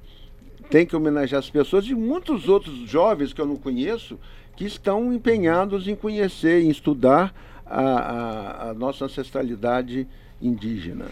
tem 0.70 0.86
que 0.86 0.96
homenagear 0.96 1.40
as 1.40 1.50
pessoas 1.50 1.86
e 1.86 1.96
muitos 1.96 2.48
outros 2.48 2.74
jovens 2.90 3.34
que 3.34 3.42
eu 3.42 3.46
não 3.46 3.56
conheço 3.56 4.20
que 4.56 4.66
estão 4.66 5.14
empenhados 5.14 5.88
em 5.88 5.96
conhecer, 5.96 6.64
em 6.64 6.70
estudar 6.70 7.34
a, 7.66 7.82
a, 7.82 8.70
a 8.70 8.74
nossa 8.74 9.06
ancestralidade 9.06 10.08
indígena. 10.42 11.06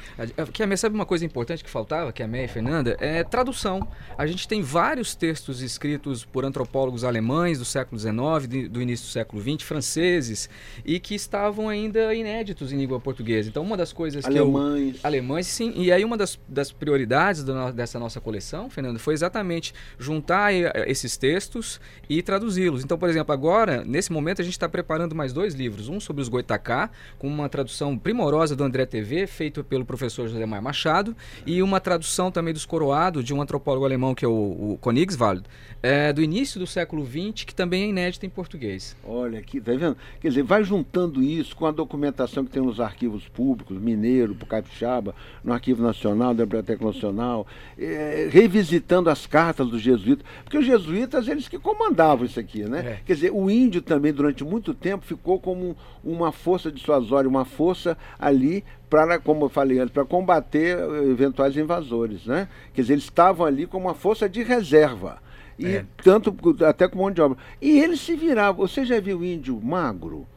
Que 0.52 0.64
a 0.64 0.78
sabe 0.78 0.96
uma 0.96 1.06
coisa 1.06 1.26
importante 1.26 1.64
que 1.64 1.70
faltava, 1.70 2.12
que 2.12 2.22
a 2.22 2.28
Meia 2.28 2.46
e 2.46 2.48
Fernanda, 2.48 2.98
é 3.00 3.24
tradução. 3.24 3.88
A 4.18 4.28
gente 4.28 4.48
tem 4.48 4.62
vários 4.62 5.16
textos 5.16 5.62
escritos 5.62 6.26
por 6.26 6.44
antropólogos 6.44 7.04
alemães 7.04 7.60
do 7.60 7.66
século 7.66 8.00
XIX, 8.00 8.70
do 8.70 8.82
início 8.82 9.06
do 9.06 9.12
século 9.12 9.42
XX, 9.42 9.64
franceses, 9.64 10.50
e 10.86 11.00
que 11.00 11.16
estavam 11.16 11.70
ainda 11.70 12.14
inéditos 12.14 12.72
em 12.72 12.78
língua 12.78 13.00
portuguesa. 13.00 13.50
Então, 13.50 13.64
uma 13.64 13.78
das 13.78 13.94
coisas 13.94 14.26
alemães. 14.26 14.94
que 14.94 14.98
eu... 14.98 15.08
Alemães, 15.08 15.48
sim. 15.48 15.74
E 15.76 15.92
aí 15.92 16.04
uma 16.04 16.18
das, 16.18 16.40
das 16.48 16.72
prioridades 16.72 17.44
do, 17.44 17.72
dessa 17.72 18.00
nossa 18.00 18.20
coleção, 18.20 18.70
Fernanda, 18.70 19.00
foi 19.00 19.14
exatamente 19.14 19.74
juntar 19.98 20.54
esses 20.88 21.18
textos 21.18 21.80
e 22.10 22.22
traduzi-los. 22.22 22.84
Então, 22.84 22.98
por 22.98 23.10
exemplo, 23.10 23.34
agora, 23.34 23.84
nesse 23.86 24.12
momento, 24.12 24.42
a 24.42 24.44
gente 24.44 24.54
está 24.54 24.68
preparando 24.68 25.16
mais 25.16 25.32
dois 25.32 25.54
livros. 25.54 25.88
Um 25.88 26.00
sobre 26.00 26.22
os 26.22 26.30
Goitacá, 26.30 26.90
com 27.18 27.28
uma 27.28 27.48
tradução 27.48 27.98
primorosa 27.98 28.56
do 28.56 28.64
André 28.64 28.86
TV, 28.86 29.13
feito 29.28 29.64
pelo 29.64 29.86
professor 29.86 30.28
José 30.28 30.46
Mar 30.46 30.62
Machado, 30.62 31.16
e 31.46 31.62
uma 31.62 31.80
tradução 31.80 32.32
também 32.32 32.54
dos 32.54 32.66
Coroado, 32.66 33.24
de 33.24 33.34
um 33.34 33.42
antropólogo 33.42 33.86
alemão 33.86 34.14
que 34.14 34.26
é 34.26 34.28
o, 34.28 34.32
o 34.32 34.80
Königswald, 34.82 35.44
é, 35.82 36.14
do 36.14 36.22
início 36.22 36.60
do 36.60 36.68
século 36.68 37.06
XX, 37.06 37.44
que 37.44 37.54
também 37.54 37.84
é 37.84 37.88
inédita 37.88 38.26
em 38.26 38.30
português. 38.30 38.96
Olha 39.04 39.40
aqui, 39.40 39.60
tá 39.60 39.74
vendo? 39.74 39.98
Quer 40.22 40.30
dizer, 40.30 40.44
vai 40.44 40.64
juntando 40.64 41.22
isso 41.22 41.56
com 41.56 41.66
a 41.66 41.72
documentação 41.72 42.46
que 42.46 42.52
tem 42.52 42.62
nos 42.62 42.80
arquivos 42.80 43.28
públicos, 43.28 43.78
Mineiro, 43.78 44.34
Capixaba, 44.54 45.16
no 45.44 45.52
Arquivo 45.52 45.82
Nacional, 45.82 46.34
da 46.34 46.46
Biblioteca 46.46 46.86
Nacional, 46.86 47.46
é, 47.78 48.30
revisitando 48.32 49.10
as 49.10 49.26
cartas 49.26 49.68
dos 49.68 49.82
jesuítas, 49.82 50.26
porque 50.44 50.58
os 50.58 50.66
jesuítas, 50.66 51.28
eles 51.28 51.48
que 51.48 51.58
comandavam 51.58 52.26
isso 52.26 52.40
aqui, 52.40 52.64
né? 52.64 52.80
É. 52.80 53.00
Quer 53.06 53.14
dizer, 53.14 53.32
o 53.32 53.50
índio 53.50 53.82
também, 53.82 54.14
durante 54.14 54.44
muito 54.44 54.74
tempo, 54.74 55.06
ficou 55.06 55.40
como 55.40 55.76
uma 56.04 56.32
força 56.32 56.72
dissuasória, 56.72 57.30
uma 57.30 57.46
força 57.46 57.98
ali 58.20 58.64
para, 58.94 59.18
como 59.18 59.46
eu 59.46 59.50
falei 59.50 59.80
antes, 59.80 59.92
para 59.92 60.06
combater 60.06 60.78
eventuais 61.10 61.58
invasores, 61.58 62.28
né? 62.28 62.48
Quer 62.76 62.82
dizer, 62.82 62.94
eles 62.94 63.06
estavam 63.06 63.44
ali 63.44 63.66
como 63.66 63.88
uma 63.88 63.96
força 63.96 64.30
de 64.30 64.44
reserva. 64.44 65.18
E 65.58 65.66
é. 65.66 65.86
tanto 66.04 66.36
até 66.64 66.88
com 66.88 67.00
mão 67.00 67.10
de 67.10 67.20
obra. 67.20 67.36
E 67.60 67.80
eles 67.80 68.00
se 68.02 68.16
viravam. 68.16 68.68
Você 68.68 68.86
já 68.86 69.00
viu 69.00 69.26
índio 69.26 69.60
magro? 69.60 70.28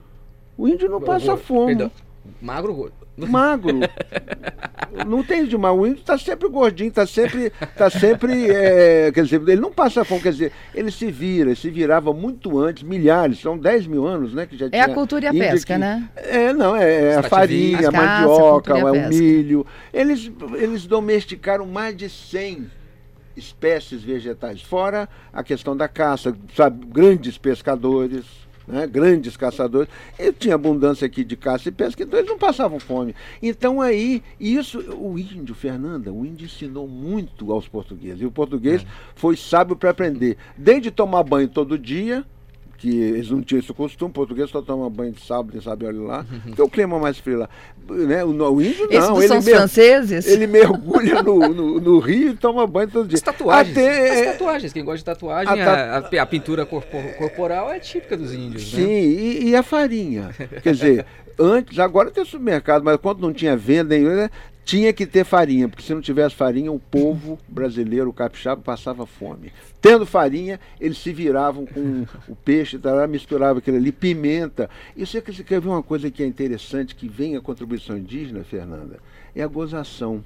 O 0.56 0.66
índio 0.66 0.88
não 0.88 1.02
passa 1.02 1.36
fome. 1.36 1.76
Perdão. 1.76 1.90
Magro, 2.40 2.92
magro. 3.16 3.80
não 5.06 5.22
tem 5.22 5.44
de 5.44 5.56
mal. 5.56 5.78
O 5.78 5.86
índio 5.86 6.00
está 6.00 6.18
sempre 6.18 6.48
gordinho, 6.48 6.88
está 6.88 7.06
sempre. 7.06 7.50
Tá 7.76 7.90
sempre 7.90 8.50
é, 8.50 9.10
quer 9.12 9.24
dizer, 9.24 9.40
ele 9.42 9.60
não 9.60 9.72
passa 9.72 10.04
fome, 10.04 10.22
quer 10.22 10.32
dizer, 10.32 10.52
ele 10.74 10.90
se 10.90 11.10
vira, 11.10 11.50
ele 11.50 11.56
se 11.56 11.70
virava 11.70 12.12
muito 12.12 12.58
antes, 12.58 12.82
milhares, 12.82 13.40
são 13.40 13.58
10 13.58 13.86
mil 13.86 14.06
anos, 14.06 14.32
né? 14.32 14.46
Que 14.46 14.56
já 14.56 14.68
é 14.72 14.80
a 14.80 14.88
cultura 14.92 15.26
e 15.26 15.28
a 15.28 15.32
pesca, 15.32 15.74
que, 15.74 15.80
né? 15.80 16.08
É, 16.16 16.52
não, 16.52 16.76
é, 16.76 17.12
é 17.12 17.16
a 17.16 17.22
farinha, 17.22 17.88
a 17.88 17.92
mandioca, 17.92 18.74
a 18.74 18.78
é 18.78 18.84
o 18.84 19.08
milho. 19.08 19.66
Eles, 19.92 20.30
eles 20.54 20.86
domesticaram 20.86 21.66
mais 21.66 21.96
de 21.96 22.08
100 22.08 22.70
espécies 23.36 24.02
vegetais, 24.02 24.62
fora 24.62 25.08
a 25.32 25.42
questão 25.42 25.76
da 25.76 25.86
caça, 25.86 26.34
sabe, 26.54 26.86
grandes 26.86 27.36
pescadores 27.36 28.24
né, 28.66 28.86
grandes 28.86 29.36
caçadores. 29.36 29.88
Eu 30.18 30.32
tinha 30.32 30.54
abundância 30.54 31.06
aqui 31.06 31.24
de 31.24 31.36
caça 31.36 31.68
e 31.68 31.72
pesca, 31.72 32.02
então 32.02 32.18
eles 32.18 32.30
não 32.30 32.38
passavam 32.38 32.80
fome. 32.80 33.14
Então 33.42 33.80
aí, 33.80 34.22
isso, 34.40 34.80
o 34.94 35.18
índio, 35.18 35.54
Fernanda, 35.54 36.12
o 36.12 36.24
índio 36.24 36.46
ensinou 36.46 36.88
muito 36.88 37.52
aos 37.52 37.68
portugueses. 37.68 38.20
E 38.20 38.26
o 38.26 38.30
português 38.30 38.82
é. 38.82 38.86
foi 39.14 39.36
sábio 39.36 39.76
para 39.76 39.90
aprender. 39.90 40.36
Desde 40.56 40.90
tomar 40.90 41.22
banho 41.22 41.48
todo 41.48 41.78
dia, 41.78 42.24
que 42.76 42.88
eles 42.88 43.30
não 43.30 43.42
tinham 43.42 43.60
esse 43.60 43.72
costume, 43.72 44.10
o 44.10 44.14
português 44.14 44.50
só 44.50 44.62
toma 44.62 44.88
banho 44.88 45.12
de 45.12 45.20
sábado, 45.24 45.60
sabe, 45.62 45.86
olha 45.86 46.00
lá, 46.00 46.26
porque 46.44 46.62
o 46.62 46.68
clima 46.68 46.96
é 46.96 47.00
mais 47.00 47.18
frio 47.18 47.38
lá. 47.38 47.48
Né? 47.88 48.24
O, 48.24 48.30
o 48.30 48.62
índio 48.62 48.88
não, 48.90 49.18
ele, 49.18 49.28
são 49.28 49.42
mer 49.42 49.56
franceses? 49.56 50.26
ele 50.26 50.46
mergulha 50.46 51.22
no, 51.22 51.38
no, 51.48 51.80
no, 51.80 51.98
rio 51.98 52.30
e 52.30 52.36
toma 52.36 52.66
banho 52.66 52.88
todo 52.88 53.08
dia. 53.08 53.16
As 53.16 53.22
tatuagens, 53.22 53.76
Até, 53.76 54.20
as 54.20 54.32
tatuagens, 54.32 54.72
quem 54.72 54.84
gosta 54.84 54.98
de 54.98 55.04
tatuagem, 55.04 55.62
a, 55.62 55.98
a, 55.98 56.22
a 56.22 56.26
pintura 56.26 56.66
corpor, 56.66 57.02
corporal 57.18 57.72
é 57.72 57.78
típica 57.78 58.16
dos 58.16 58.32
índios. 58.34 58.72
Né? 58.72 58.78
Sim, 58.80 58.86
né? 58.86 59.00
e, 59.00 59.48
e, 59.50 59.56
a 59.56 59.62
farinha, 59.62 60.30
quer 60.62 60.72
dizer, 60.72 61.06
antes, 61.38 61.78
agora 61.78 62.10
tem 62.10 62.24
supermercado, 62.24 62.82
mas 62.82 62.96
quando 62.98 63.20
não 63.20 63.32
tinha 63.32 63.56
venda, 63.56 63.96
né, 63.98 64.30
tinha 64.64 64.92
que 64.92 65.06
ter 65.06 65.24
farinha, 65.24 65.68
porque 65.68 65.84
se 65.84 65.94
não 65.94 66.00
tivesse 66.00 66.34
farinha, 66.34 66.72
o 66.72 66.80
povo 66.80 67.38
brasileiro, 67.46 68.10
o 68.10 68.12
capixaba, 68.12 68.60
passava 68.60 69.06
fome. 69.06 69.52
Tendo 69.80 70.04
farinha, 70.04 70.58
eles 70.80 70.98
se 70.98 71.12
viravam 71.12 71.64
com 71.64 72.04
o 72.26 72.34
peixe, 72.34 72.76
misturava 73.08 73.60
aquilo 73.60 73.76
ali, 73.76 73.92
pimenta. 73.92 74.68
E 74.96 75.06
você 75.06 75.22
quer 75.22 75.60
ver 75.60 75.68
uma 75.68 75.84
coisa 75.84 76.10
que 76.10 76.20
é 76.20 76.26
interessante, 76.26 76.96
que 76.96 77.08
vem 77.08 77.36
a 77.36 77.40
contribuição 77.40 77.96
indígena, 77.96 78.42
Fernanda? 78.42 78.98
É 79.36 79.42
a 79.42 79.46
gozação. 79.46 80.24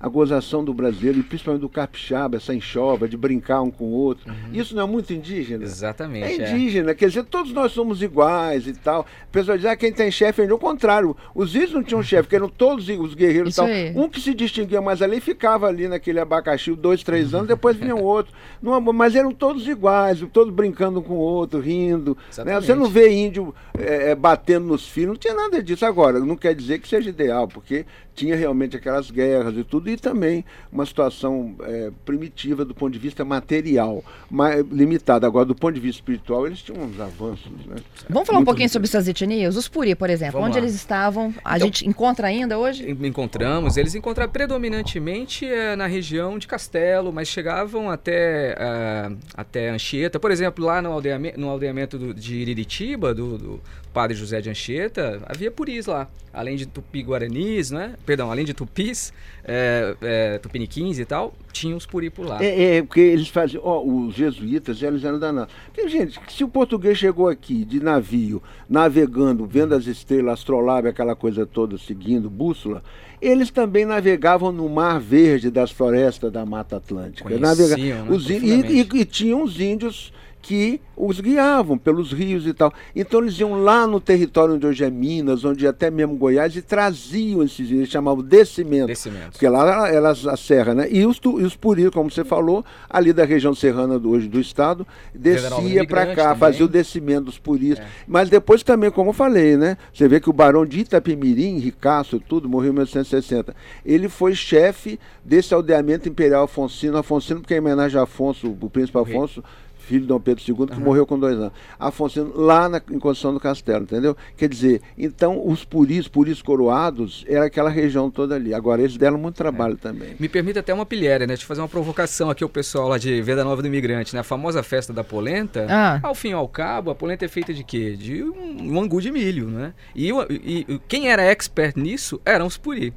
A 0.00 0.08
gozação 0.08 0.64
do 0.64 0.72
brasileiro, 0.72 1.18
e 1.18 1.22
principalmente 1.22 1.62
do 1.62 1.68
capixaba, 1.68 2.36
essa 2.36 2.54
enxova, 2.54 3.08
de 3.08 3.16
brincar 3.16 3.62
um 3.62 3.70
com 3.70 3.84
o 3.84 3.92
outro. 3.92 4.30
Uhum. 4.30 4.52
Isso 4.52 4.74
não 4.74 4.84
é 4.84 4.86
muito 4.86 5.12
indígena? 5.12 5.64
Exatamente. 5.64 6.24
É 6.24 6.52
indígena, 6.52 6.92
é. 6.92 6.94
quer 6.94 7.08
dizer, 7.08 7.24
todos 7.24 7.52
nós 7.52 7.72
somos 7.72 8.00
iguais 8.02 8.66
e 8.66 8.72
tal. 8.74 9.02
O 9.02 9.32
pessoal 9.32 9.56
diz, 9.56 9.66
ah, 9.66 9.76
quem 9.76 9.92
tem 9.92 10.10
chefe 10.10 10.42
é 10.42 10.52
o 10.52 10.58
contrário. 10.58 11.16
Os 11.34 11.54
índios 11.54 11.72
não 11.72 11.82
tinham 11.82 12.02
chefe, 12.02 12.24
porque 12.24 12.36
eram 12.36 12.48
todos 12.48 12.88
os 12.88 13.14
guerreiros 13.14 13.54
e 13.54 13.56
tal. 13.56 13.66
Aí. 13.66 13.92
Um 13.96 14.08
que 14.08 14.20
se 14.20 14.32
distinguia 14.34 14.80
mais 14.80 15.02
ali 15.02 15.20
ficava 15.20 15.66
ali 15.66 15.88
naquele 15.88 16.20
abacaxi 16.20 16.74
dois, 16.74 17.02
três 17.02 17.34
anos, 17.34 17.48
depois 17.48 17.76
vinha 17.76 17.96
outro. 17.96 18.32
Não, 18.62 18.80
mas 18.80 19.16
eram 19.16 19.32
todos 19.32 19.66
iguais, 19.66 20.24
todos 20.32 20.52
brincando 20.52 21.00
um 21.00 21.02
com 21.02 21.14
o 21.14 21.18
outro, 21.18 21.60
rindo. 21.60 22.16
Né? 22.44 22.60
Você 22.60 22.74
não 22.74 22.86
vê 22.86 23.10
índio 23.10 23.54
é, 23.76 24.14
batendo 24.14 24.66
nos 24.66 24.86
filhos, 24.86 25.08
não 25.10 25.16
tinha 25.16 25.34
nada 25.34 25.62
disso. 25.62 25.84
Agora, 25.84 26.20
não 26.20 26.36
quer 26.36 26.54
dizer 26.54 26.78
que 26.78 26.88
seja 26.88 27.10
ideal, 27.10 27.48
porque 27.48 27.84
tinha 28.14 28.34
realmente 28.34 28.76
aquelas 28.76 29.10
guerras 29.10 29.56
e 29.56 29.62
tudo, 29.62 29.87
e 29.90 29.96
também 29.96 30.44
uma 30.72 30.84
situação 30.84 31.54
é, 31.62 31.90
primitiva 32.04 32.64
do 32.64 32.74
ponto 32.74 32.92
de 32.92 32.98
vista 32.98 33.24
material, 33.24 34.04
mas 34.30 34.64
limitada. 34.70 35.26
Agora, 35.26 35.44
do 35.44 35.54
ponto 35.54 35.74
de 35.74 35.80
vista 35.80 36.00
espiritual, 36.00 36.46
eles 36.46 36.62
tinham 36.62 36.82
uns 36.82 36.98
avanços. 37.00 37.50
Né? 37.66 37.76
Vamos 38.08 38.26
falar 38.26 38.38
Muito 38.38 38.42
um 38.42 38.44
pouquinho 38.44 38.68
sobre 38.68 38.86
essas 38.86 39.08
etnias? 39.08 39.56
Os 39.56 39.68
Puri, 39.68 39.94
por 39.94 40.10
exemplo, 40.10 40.34
Vamos 40.34 40.48
onde 40.48 40.58
lá. 40.58 40.64
eles 40.64 40.74
estavam? 40.74 41.34
A 41.44 41.56
então, 41.56 41.66
gente 41.66 41.86
encontra 41.88 42.28
ainda 42.28 42.58
hoje? 42.58 42.90
Encontramos. 42.90 43.76
Eles 43.76 43.94
encontraram 43.94 44.30
predominantemente 44.30 45.46
é, 45.46 45.76
na 45.76 45.86
região 45.86 46.38
de 46.38 46.46
Castelo, 46.46 47.12
mas 47.12 47.28
chegavam 47.28 47.90
até, 47.90 48.54
uh, 48.54 49.16
até 49.34 49.70
Anchieta. 49.70 50.18
Por 50.18 50.30
exemplo, 50.30 50.64
lá 50.64 50.80
no, 50.80 50.92
aldeamento, 50.92 51.40
no 51.40 51.48
aldeamento 51.48 51.98
do, 51.98 52.14
de 52.14 52.36
Iriritiba, 52.36 53.14
do, 53.14 53.38
do 53.38 53.60
padre 53.92 54.16
José 54.16 54.40
de 54.40 54.50
Anchieta, 54.50 55.20
havia 55.26 55.50
puris 55.50 55.86
lá. 55.86 56.08
Além 56.32 56.56
de 56.56 56.66
tupi-guaranis, 56.66 57.70
né? 57.70 57.94
Perdão, 58.06 58.30
além 58.30 58.44
de 58.44 58.54
tupis, 58.54 59.12
é, 59.44 59.96
é, 60.00 60.38
tupiniquins 60.38 60.98
e 60.98 61.04
tal, 61.04 61.34
tinha 61.52 61.74
os 61.74 61.86
puri 61.86 62.10
por 62.10 62.26
lá. 62.26 62.44
É, 62.44 62.76
é 62.76 62.82
porque 62.82 63.00
eles 63.00 63.28
faziam... 63.28 63.62
Ó, 63.64 63.82
os 63.82 64.14
jesuítas, 64.14 64.80
eles 64.82 65.02
eram 65.02 65.18
danados. 65.18 65.52
Porque, 65.66 65.88
gente, 65.88 66.20
se 66.28 66.44
o 66.44 66.48
português 66.48 66.98
chegou 66.98 67.28
aqui 67.28 67.64
de 67.64 67.80
navio, 67.80 68.42
navegando, 68.68 69.46
vendo 69.46 69.74
as 69.74 69.86
estrelas, 69.86 70.34
astrolábio, 70.34 70.90
aquela 70.90 71.16
coisa 71.16 71.44
toda, 71.44 71.76
seguindo, 71.78 72.30
bússola, 72.30 72.84
eles 73.20 73.50
também 73.50 73.84
navegavam 73.84 74.52
no 74.52 74.68
mar 74.68 75.00
verde 75.00 75.50
das 75.50 75.70
florestas 75.70 76.30
da 76.30 76.46
Mata 76.46 76.76
Atlântica. 76.76 77.28
Conheciam, 77.28 78.04
né? 78.04 78.10
os, 78.10 78.30
e, 78.30 78.36
e, 78.36 78.80
e 78.80 79.04
tinham 79.04 79.42
os 79.42 79.58
índios 79.60 80.12
que 80.40 80.80
os 80.96 81.20
guiavam 81.20 81.78
pelos 81.78 82.12
rios 82.12 82.46
e 82.46 82.52
tal. 82.52 82.72
Então 82.94 83.20
eles 83.20 83.38
iam 83.38 83.62
lá 83.62 83.86
no 83.86 84.00
território 84.00 84.54
onde 84.54 84.66
hoje 84.66 84.84
é 84.84 84.90
Minas, 84.90 85.44
onde 85.44 85.66
até 85.66 85.90
mesmo 85.90 86.16
Goiás, 86.16 86.56
e 86.56 86.62
traziam 86.62 87.42
esses 87.42 87.70
eles 87.70 87.88
chamavam 87.88 88.22
descimento. 88.22 88.88
Descimento. 88.88 89.32
Porque 89.32 89.48
lá 89.48 89.88
era 89.88 90.10
a 90.10 90.36
serra, 90.36 90.74
né? 90.74 90.88
E 90.90 91.06
os, 91.06 91.20
os 91.22 91.56
puris, 91.56 91.90
como 91.90 92.10
você 92.10 92.24
falou, 92.24 92.64
ali 92.88 93.12
da 93.12 93.24
região 93.24 93.54
serrana 93.54 93.98
do, 93.98 94.10
hoje 94.10 94.28
do 94.28 94.40
estado, 94.40 94.86
descia 95.14 95.86
para 95.86 96.14
cá, 96.14 96.22
também. 96.24 96.38
fazia 96.38 96.64
o 96.64 96.68
descimento 96.68 97.26
dos 97.26 97.38
puris. 97.38 97.78
É. 97.78 97.86
Mas 98.06 98.28
depois 98.28 98.62
também, 98.62 98.90
como 98.90 99.10
eu 99.10 99.14
falei, 99.14 99.56
né? 99.56 99.76
Você 99.92 100.08
vê 100.08 100.20
que 100.20 100.30
o 100.30 100.32
barão 100.32 100.66
de 100.66 100.80
Itapemirim, 100.80 101.58
Ricaço, 101.58 102.20
tudo, 102.20 102.48
morreu 102.48 102.70
em 102.70 102.74
1960. 102.74 103.54
Ele 103.84 104.08
foi 104.08 104.34
chefe 104.34 104.98
desse 105.24 105.54
aldeamento 105.54 106.08
imperial 106.08 106.44
Afonsino, 106.44 106.98
Afonsino 106.98 107.40
porque 107.40 107.54
é 107.54 107.58
em 107.58 107.60
homenagem 107.60 107.98
a 107.98 108.04
Afonso, 108.04 108.56
o 108.60 108.70
príncipe 108.70 108.98
Afonso, 108.98 109.42
filho 109.88 110.02
de 110.02 110.06
Dom 110.06 110.20
Pedro 110.20 110.44
II, 110.46 110.66
que 110.66 110.74
uhum. 110.74 110.80
morreu 110.80 111.06
com 111.06 111.18
dois 111.18 111.36
anos. 111.36 111.52
Afonso, 111.78 112.30
lá 112.34 112.68
na, 112.68 112.80
em 112.90 112.98
Construção 112.98 113.32
do 113.32 113.40
Castelo, 113.40 113.84
entendeu? 113.84 114.16
Quer 114.36 114.48
dizer, 114.48 114.82
então 114.96 115.46
os 115.46 115.64
puris, 115.64 116.06
puris 116.06 116.42
coroados, 116.42 117.24
era 117.26 117.46
aquela 117.46 117.70
região 117.70 118.10
toda 118.10 118.34
ali. 118.34 118.52
Agora, 118.52 118.82
eles 118.82 118.96
deram 118.96 119.16
muito 119.16 119.36
trabalho 119.36 119.74
é. 119.74 119.76
também. 119.76 120.16
Me 120.20 120.28
permite 120.28 120.58
até 120.58 120.74
uma 120.74 120.84
pilhéria, 120.84 121.26
né? 121.26 121.28
Deixa 121.28 121.44
eu 121.44 121.48
fazer 121.48 121.62
uma 121.62 121.68
provocação 121.68 122.28
aqui 122.28 122.44
ao 122.44 122.50
pessoal 122.50 122.88
lá 122.88 122.98
de 122.98 123.20
Venda 123.22 123.42
Nova 123.42 123.62
do 123.62 123.68
Imigrante, 123.68 124.14
né? 124.14 124.20
A 124.20 124.24
famosa 124.24 124.62
festa 124.62 124.92
da 124.92 125.02
polenta, 125.02 125.66
ah. 125.68 126.00
ao 126.02 126.14
fim 126.14 126.30
e 126.30 126.32
ao 126.32 126.46
cabo, 126.46 126.90
a 126.90 126.94
polenta 126.94 127.24
é 127.24 127.28
feita 127.28 127.54
de 127.54 127.64
quê? 127.64 127.96
De 127.96 128.22
um, 128.22 128.74
um 128.74 128.80
angu 128.80 129.00
de 129.00 129.10
milho, 129.10 129.48
né? 129.48 129.72
E, 129.96 130.10
e, 130.10 130.66
e 130.68 130.80
quem 130.86 131.08
era 131.08 131.22
expert 131.22 131.76
nisso 131.76 132.20
eram 132.24 132.46
os 132.46 132.58
puris. 132.58 132.92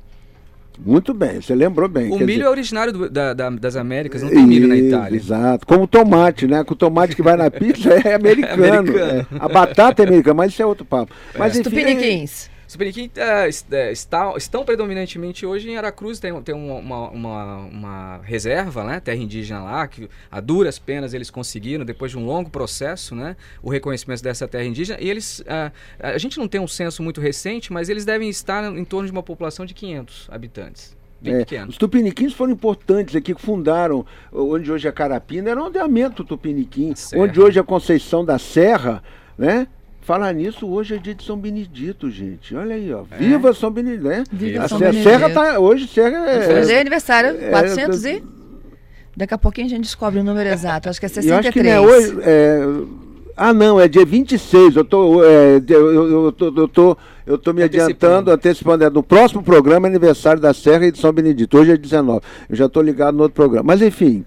Muito 0.80 1.14
bem, 1.14 1.42
você 1.42 1.56
lembrou 1.56 1.88
bem. 1.88 2.12
O 2.12 2.18
milho 2.18 2.28
dizer... 2.28 2.44
é 2.44 2.50
originário 2.50 2.94
do, 2.94 3.10
da, 3.10 3.34
da, 3.34 3.50
das 3.50 3.76
Américas, 3.76 4.22
não 4.22 4.30
tem 4.30 4.46
milho 4.46 4.68
na 4.68 4.76
Itália. 4.76 5.18
Exato. 5.18 5.66
Como 5.66 5.84
o 5.84 5.88
tomate, 5.88 6.48
né? 6.48 6.64
Com 6.64 6.74
o 6.74 6.78
tomate 6.78 7.16
que 7.16 7.22
vai 7.22 7.36
na 7.36 7.50
pizza 7.50 7.90
é 7.94 8.14
americano. 8.16 8.64
é 8.64 8.78
americano. 8.78 9.28
É. 9.32 9.40
A 9.40 9.48
batata 9.48 10.04
é 10.04 10.08
americana, 10.08 10.36
mas 10.36 10.52
isso 10.54 10.62
é 10.62 10.66
outro 10.66 10.86
papo. 10.86 11.14
É. 11.34 11.38
Mas, 11.38 11.54
enfim, 11.54 11.64
Tupiniquins. 11.64 12.51
Os 12.72 12.74
Tupiniquins 12.74 13.12
é, 13.18 13.50
é, 13.76 13.92
está, 13.92 14.34
estão 14.38 14.64
predominantemente 14.64 15.46
hoje 15.46 15.70
em 15.70 15.76
Aracruz, 15.76 16.22
tem, 16.22 16.42
tem 16.42 16.56
uma, 16.56 17.10
uma, 17.10 17.58
uma, 17.58 18.18
reserva, 18.24 18.86
né, 18.86 19.02
terra 19.02 19.18
indígena 19.18 19.62
lá, 19.62 19.86
que 19.86 20.10
a 20.32 20.40
duras 20.40 20.80
penas 20.80 21.14
eles 21.14 21.30
conseguiram, 21.30 21.84
depois 21.84 22.12
de 22.12 22.18
um 22.18 22.26
longo 22.26 22.50
processo, 22.50 23.14
né, 23.14 23.36
o 23.62 23.70
reconhecimento 23.70 24.24
dessa 24.24 24.48
terra 24.48 24.64
indígena. 24.64 24.98
E 25.02 25.10
eles, 25.10 25.44
a, 25.46 25.70
a 26.00 26.18
gente 26.18 26.40
não 26.40 26.48
tem 26.48 26.62
um 26.62 26.68
censo 26.68 27.04
muito 27.04 27.20
recente, 27.20 27.74
mas 27.74 27.90
eles 27.90 28.06
devem 28.06 28.30
estar 28.30 28.64
em 28.64 28.86
torno 28.86 29.06
de 29.06 29.12
uma 29.12 29.22
população 29.22 29.66
de 29.66 29.74
500 29.74 30.30
habitantes. 30.32 30.96
É, 31.26 31.66
os 31.66 31.76
tupiniquins 31.76 32.32
foram 32.32 32.54
importantes 32.54 33.14
aqui, 33.18 33.36
que 33.36 33.42
fundaram 33.42 34.06
onde 34.32 34.72
hoje 34.72 34.88
é 34.88 34.92
Carapina, 34.94 35.50
era 35.50 35.60
um 35.60 35.66
aldeamento 35.66 36.24
tupiniquim, 36.24 36.94
onde 37.18 37.38
hoje 37.38 37.60
é 37.60 37.64
Conceição 37.64 38.24
da 38.24 38.40
Serra, 38.40 39.04
né? 39.38 39.68
Falar 40.12 40.34
nisso, 40.34 40.68
hoje 40.68 40.96
é 40.96 40.98
dia 40.98 41.16
de 41.16 41.24
São 41.24 41.38
Benedito, 41.38 42.12
gente. 42.12 42.54
Olha 42.54 42.76
aí, 42.76 42.94
ó. 42.94 43.06
É. 43.12 43.18
Viva 43.18 43.54
São 43.54 43.72
Benedito, 43.72 44.04
né? 44.04 44.26
Viva 44.30 44.66
a 44.66 44.68
São 44.68 44.78
Benedito. 44.78 45.10
Serra 45.10 45.30
tá, 45.30 45.58
hoje 45.58 45.88
Serra 45.88 46.30
é... 46.30 46.60
Hoje 46.60 46.74
é 46.74 46.82
aniversário, 46.82 47.40
400 47.50 48.04
é, 48.04 48.16
e... 48.16 48.24
Daqui 49.16 49.34
a 49.34 49.38
pouquinho 49.38 49.68
a 49.68 49.70
gente 49.70 49.84
descobre 49.84 50.20
o 50.20 50.24
número 50.26 50.50
exato, 50.50 50.90
acho 50.90 51.00
que 51.00 51.06
é 51.06 51.08
63. 51.08 51.32
Eu 51.32 51.40
acho 51.40 51.54
que 51.54 51.64
não 51.64 51.72
é 51.72 51.80
hoje... 51.80 52.20
É... 52.24 52.60
Ah, 53.38 53.54
não, 53.54 53.80
é 53.80 53.88
dia 53.88 54.06
26. 54.06 54.76
Eu 54.76 54.84
tô, 54.84 55.24
é, 55.24 55.62
eu, 55.66 55.94
eu, 55.94 56.26
eu, 56.26 56.32
tô, 56.34 56.46
eu, 56.58 56.68
tô, 56.68 56.98
eu 57.26 57.38
tô 57.38 57.54
me 57.54 57.64
adiantando, 57.64 58.32
antecipando. 58.32 58.84
É, 58.84 58.90
no 58.90 59.02
próximo 59.02 59.42
programa 59.42 59.88
é 59.88 59.90
aniversário 59.90 60.42
da 60.42 60.54
Serra 60.54 60.88
e 60.88 60.92
de 60.92 61.00
São 61.00 61.14
Benedito. 61.14 61.58
Hoje 61.58 61.72
é 61.72 61.78
19. 61.78 62.20
Eu 62.50 62.56
já 62.58 62.66
estou 62.66 62.84
ligado 62.84 63.16
no 63.16 63.24
outro 63.24 63.36
programa. 63.36 63.68
Mas, 63.68 63.82
enfim, 63.82 64.26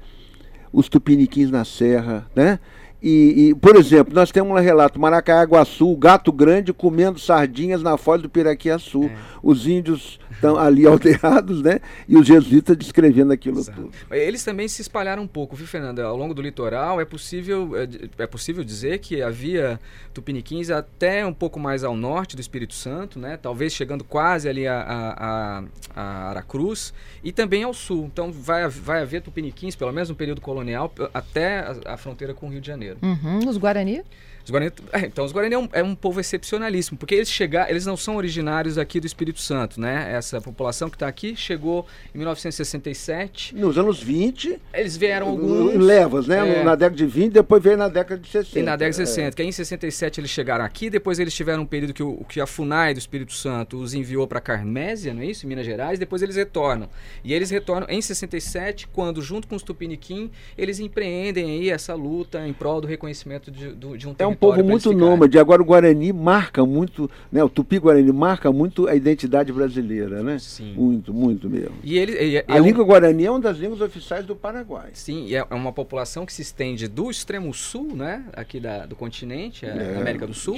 os 0.72 0.88
tupiniquins 0.88 1.50
na 1.50 1.62
Serra, 1.62 2.26
né? 2.34 2.58
E, 3.06 3.48
e, 3.50 3.54
por 3.54 3.76
exemplo, 3.76 4.14
nós 4.14 4.32
temos 4.32 4.50
um 4.50 4.58
relato, 4.58 4.98
Maracaiaguaçu, 4.98 5.94
gato 5.94 6.32
grande 6.32 6.72
comendo 6.72 7.18
sardinhas 7.18 7.82
na 7.82 7.98
foz 7.98 8.22
do 8.22 8.30
Piraquiaçu. 8.30 9.04
É. 9.04 9.16
Os 9.42 9.66
índios 9.66 10.18
estão 10.30 10.58
ali 10.58 10.86
aldeados, 10.88 11.60
né? 11.60 11.80
E 12.08 12.16
os 12.16 12.26
jesuítas 12.26 12.74
descrevendo 12.74 13.30
aquilo 13.30 13.58
Exato. 13.58 13.82
tudo. 13.82 13.92
Eles 14.10 14.42
também 14.42 14.66
se 14.68 14.80
espalharam 14.80 15.22
um 15.22 15.26
pouco, 15.26 15.54
viu, 15.54 15.66
Fernanda? 15.66 16.02
Ao 16.02 16.16
longo 16.16 16.32
do 16.32 16.40
litoral 16.40 16.98
é 16.98 17.04
possível, 17.04 17.72
é, 17.76 18.22
é 18.22 18.26
possível 18.26 18.64
dizer 18.64 19.00
que 19.00 19.20
havia 19.20 19.78
tupiniquins 20.14 20.70
até 20.70 21.26
um 21.26 21.34
pouco 21.34 21.60
mais 21.60 21.84
ao 21.84 21.94
norte 21.94 22.34
do 22.34 22.40
Espírito 22.40 22.72
Santo, 22.72 23.18
né? 23.18 23.36
Talvez 23.36 23.74
chegando 23.74 24.02
quase 24.02 24.48
ali 24.48 24.66
a, 24.66 24.80
a, 24.80 25.58
a, 25.58 25.64
a 25.94 26.28
Aracruz 26.30 26.94
e 27.22 27.32
também 27.32 27.64
ao 27.64 27.74
sul. 27.74 28.08
Então 28.10 28.32
vai, 28.32 28.66
vai 28.66 29.02
haver 29.02 29.20
tupiniquins, 29.20 29.76
pelo 29.76 29.92
menos 29.92 30.08
no 30.08 30.14
período 30.14 30.40
colonial, 30.40 30.90
até 31.12 31.58
a, 31.58 31.92
a 31.92 31.96
fronteira 31.98 32.32
com 32.32 32.46
o 32.46 32.50
Rio 32.50 32.62
de 32.62 32.66
Janeiro. 32.66 32.93
Uhum, 33.02 33.48
os 33.48 33.56
Guarani? 33.56 34.02
Os 34.44 34.50
Guarani, 34.50 34.72
é, 34.92 35.00
então, 35.00 35.24
os 35.24 35.32
Guarani 35.32 35.54
é 35.54 35.58
um, 35.58 35.68
é 35.72 35.82
um, 35.82 35.94
povo 35.94 36.20
excepcionalíssimo, 36.20 36.98
porque 36.98 37.14
eles 37.14 37.30
chegar, 37.30 37.70
eles 37.70 37.86
não 37.86 37.96
são 37.96 38.16
originários 38.16 38.76
aqui 38.76 39.00
do 39.00 39.06
Espírito 39.06 39.40
Santo, 39.40 39.80
né? 39.80 40.12
Essa 40.12 40.40
população 40.40 40.90
que 40.90 40.96
está 40.96 41.08
aqui 41.08 41.34
chegou 41.34 41.86
em 42.14 42.18
1967. 42.18 43.54
Nos 43.54 43.78
anos 43.78 44.02
20. 44.02 44.60
Eles 44.74 44.96
vieram 44.96 45.28
alguns. 45.28 45.74
Levas, 45.74 46.26
né? 46.26 46.60
É, 46.60 46.62
na 46.62 46.74
década 46.74 46.96
de 46.96 47.06
20, 47.06 47.32
depois 47.32 47.62
veio 47.62 47.78
na 47.78 47.88
década 47.88 48.20
de 48.20 48.28
60. 48.28 48.58
E 48.58 48.62
na 48.62 48.76
década 48.76 48.90
de 48.90 49.08
60, 49.08 49.28
é. 49.28 49.30
que 49.30 49.42
aí 49.42 49.48
em 49.48 49.52
67 49.52 50.20
eles 50.20 50.30
chegaram 50.30 50.64
aqui, 50.64 50.90
depois 50.90 51.18
eles 51.18 51.32
tiveram 51.32 51.62
um 51.62 51.66
período 51.66 51.94
que, 51.94 52.02
o, 52.02 52.24
que 52.28 52.38
a 52.38 52.46
FUNAI 52.46 52.92
do 52.92 52.98
Espírito 52.98 53.32
Santo 53.32 53.78
os 53.78 53.94
enviou 53.94 54.26
para 54.26 54.40
Carmésia, 54.40 55.14
não 55.14 55.22
é 55.22 55.26
isso? 55.26 55.46
Em 55.46 55.48
Minas 55.48 55.64
Gerais, 55.64 55.98
depois 55.98 56.20
eles 56.20 56.36
retornam. 56.36 56.88
E 57.24 57.32
eles 57.32 57.48
retornam 57.48 57.88
em 57.88 58.02
67, 58.02 58.88
quando, 58.88 59.22
junto 59.22 59.48
com 59.48 59.56
os 59.56 59.62
Tupiniquim, 59.62 60.30
eles 60.58 60.80
empreendem 60.80 61.46
aí 61.46 61.70
essa 61.70 61.94
luta 61.94 62.46
em 62.46 62.52
prol 62.52 62.80
do 62.80 62.86
reconhecimento 62.86 63.50
de, 63.50 63.74
de 63.74 63.86
um 63.86 64.14
território. 64.14 64.16
É 64.18 64.26
um 64.26 64.33
povo 64.36 64.62
muito 64.62 64.92
nômade. 64.92 65.38
Agora 65.38 65.62
o 65.62 65.64
Guarani 65.64 66.12
marca 66.12 66.64
muito, 66.64 67.10
né? 67.30 67.42
O 67.42 67.48
Tupi-Guarani 67.48 68.12
marca 68.12 68.52
muito 68.52 68.88
a 68.88 68.94
identidade 68.94 69.52
brasileira, 69.52 70.22
né? 70.22 70.38
Sim. 70.38 70.74
Muito, 70.74 71.12
muito 71.12 71.48
mesmo. 71.48 71.74
E 71.82 71.98
ele, 71.98 72.44
a 72.46 72.56
é 72.56 72.60
língua 72.60 72.84
um... 72.84 72.86
Guarani 72.86 73.24
é 73.26 73.30
uma 73.30 73.40
das 73.40 73.58
línguas 73.58 73.80
oficiais 73.80 74.24
do 74.24 74.34
Paraguai. 74.34 74.90
Sim, 74.92 75.26
e 75.26 75.36
é 75.36 75.44
uma 75.50 75.72
população 75.72 76.26
que 76.26 76.32
se 76.32 76.42
estende 76.42 76.88
do 76.88 77.10
extremo 77.10 77.52
sul, 77.52 77.94
né? 77.94 78.24
Aqui 78.32 78.60
da, 78.60 78.86
do 78.86 78.96
continente, 78.96 79.66
é, 79.66 79.96
América 80.00 80.26
do 80.26 80.34
Sul. 80.34 80.56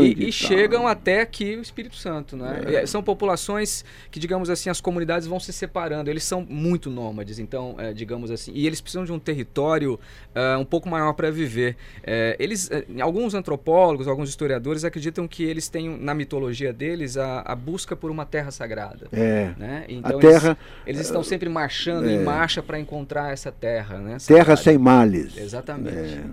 E, 0.00 0.24
e, 0.24 0.28
e 0.28 0.32
chegam 0.32 0.86
até 0.86 1.20
aqui 1.20 1.56
o 1.56 1.60
Espírito 1.60 1.96
Santo, 1.96 2.36
né? 2.36 2.62
É. 2.66 2.86
são 2.86 3.02
populações 3.02 3.84
que, 4.10 4.18
digamos 4.18 4.50
assim, 4.50 4.70
as 4.70 4.80
comunidades 4.80 5.26
vão 5.26 5.40
se 5.40 5.52
separando. 5.52 6.10
Eles 6.10 6.24
são 6.24 6.46
muito 6.48 6.90
nômades, 6.90 7.38
então, 7.38 7.74
é, 7.78 7.92
digamos 7.92 8.30
assim. 8.30 8.52
E 8.54 8.66
eles 8.66 8.80
precisam 8.80 9.04
de 9.04 9.12
um 9.12 9.18
território 9.18 9.98
uh, 10.34 10.58
um 10.58 10.64
pouco 10.64 10.88
maior 10.88 11.12
para 11.12 11.30
viver. 11.30 11.76
É, 12.02 12.36
eles, 12.38 12.70
alguns 13.08 13.34
antropólogos, 13.34 14.06
alguns 14.06 14.28
historiadores 14.28 14.84
acreditam 14.84 15.26
que 15.26 15.42
eles 15.42 15.68
têm, 15.68 15.98
na 15.98 16.14
mitologia 16.14 16.72
deles, 16.72 17.16
a, 17.16 17.40
a 17.40 17.54
busca 17.56 17.96
por 17.96 18.10
uma 18.10 18.24
terra 18.24 18.50
sagrada. 18.50 19.08
É. 19.12 19.50
Né? 19.56 19.84
Então 19.88 20.18
a 20.18 20.20
terra. 20.20 20.58
Eles, 20.86 21.00
estão 21.00 21.22
sempre 21.22 21.48
marchando 21.48 22.08
é. 22.08 22.14
em 22.14 22.22
marcha 22.22 22.62
para 22.62 22.78
encontrar 22.78 23.32
essa 23.32 23.50
terra. 23.50 23.98
Né? 23.98 24.18
Terra 24.24 24.56
sem 24.56 24.78
males. 24.78 25.36
Exatamente. 25.36 25.96
É. 25.96 26.24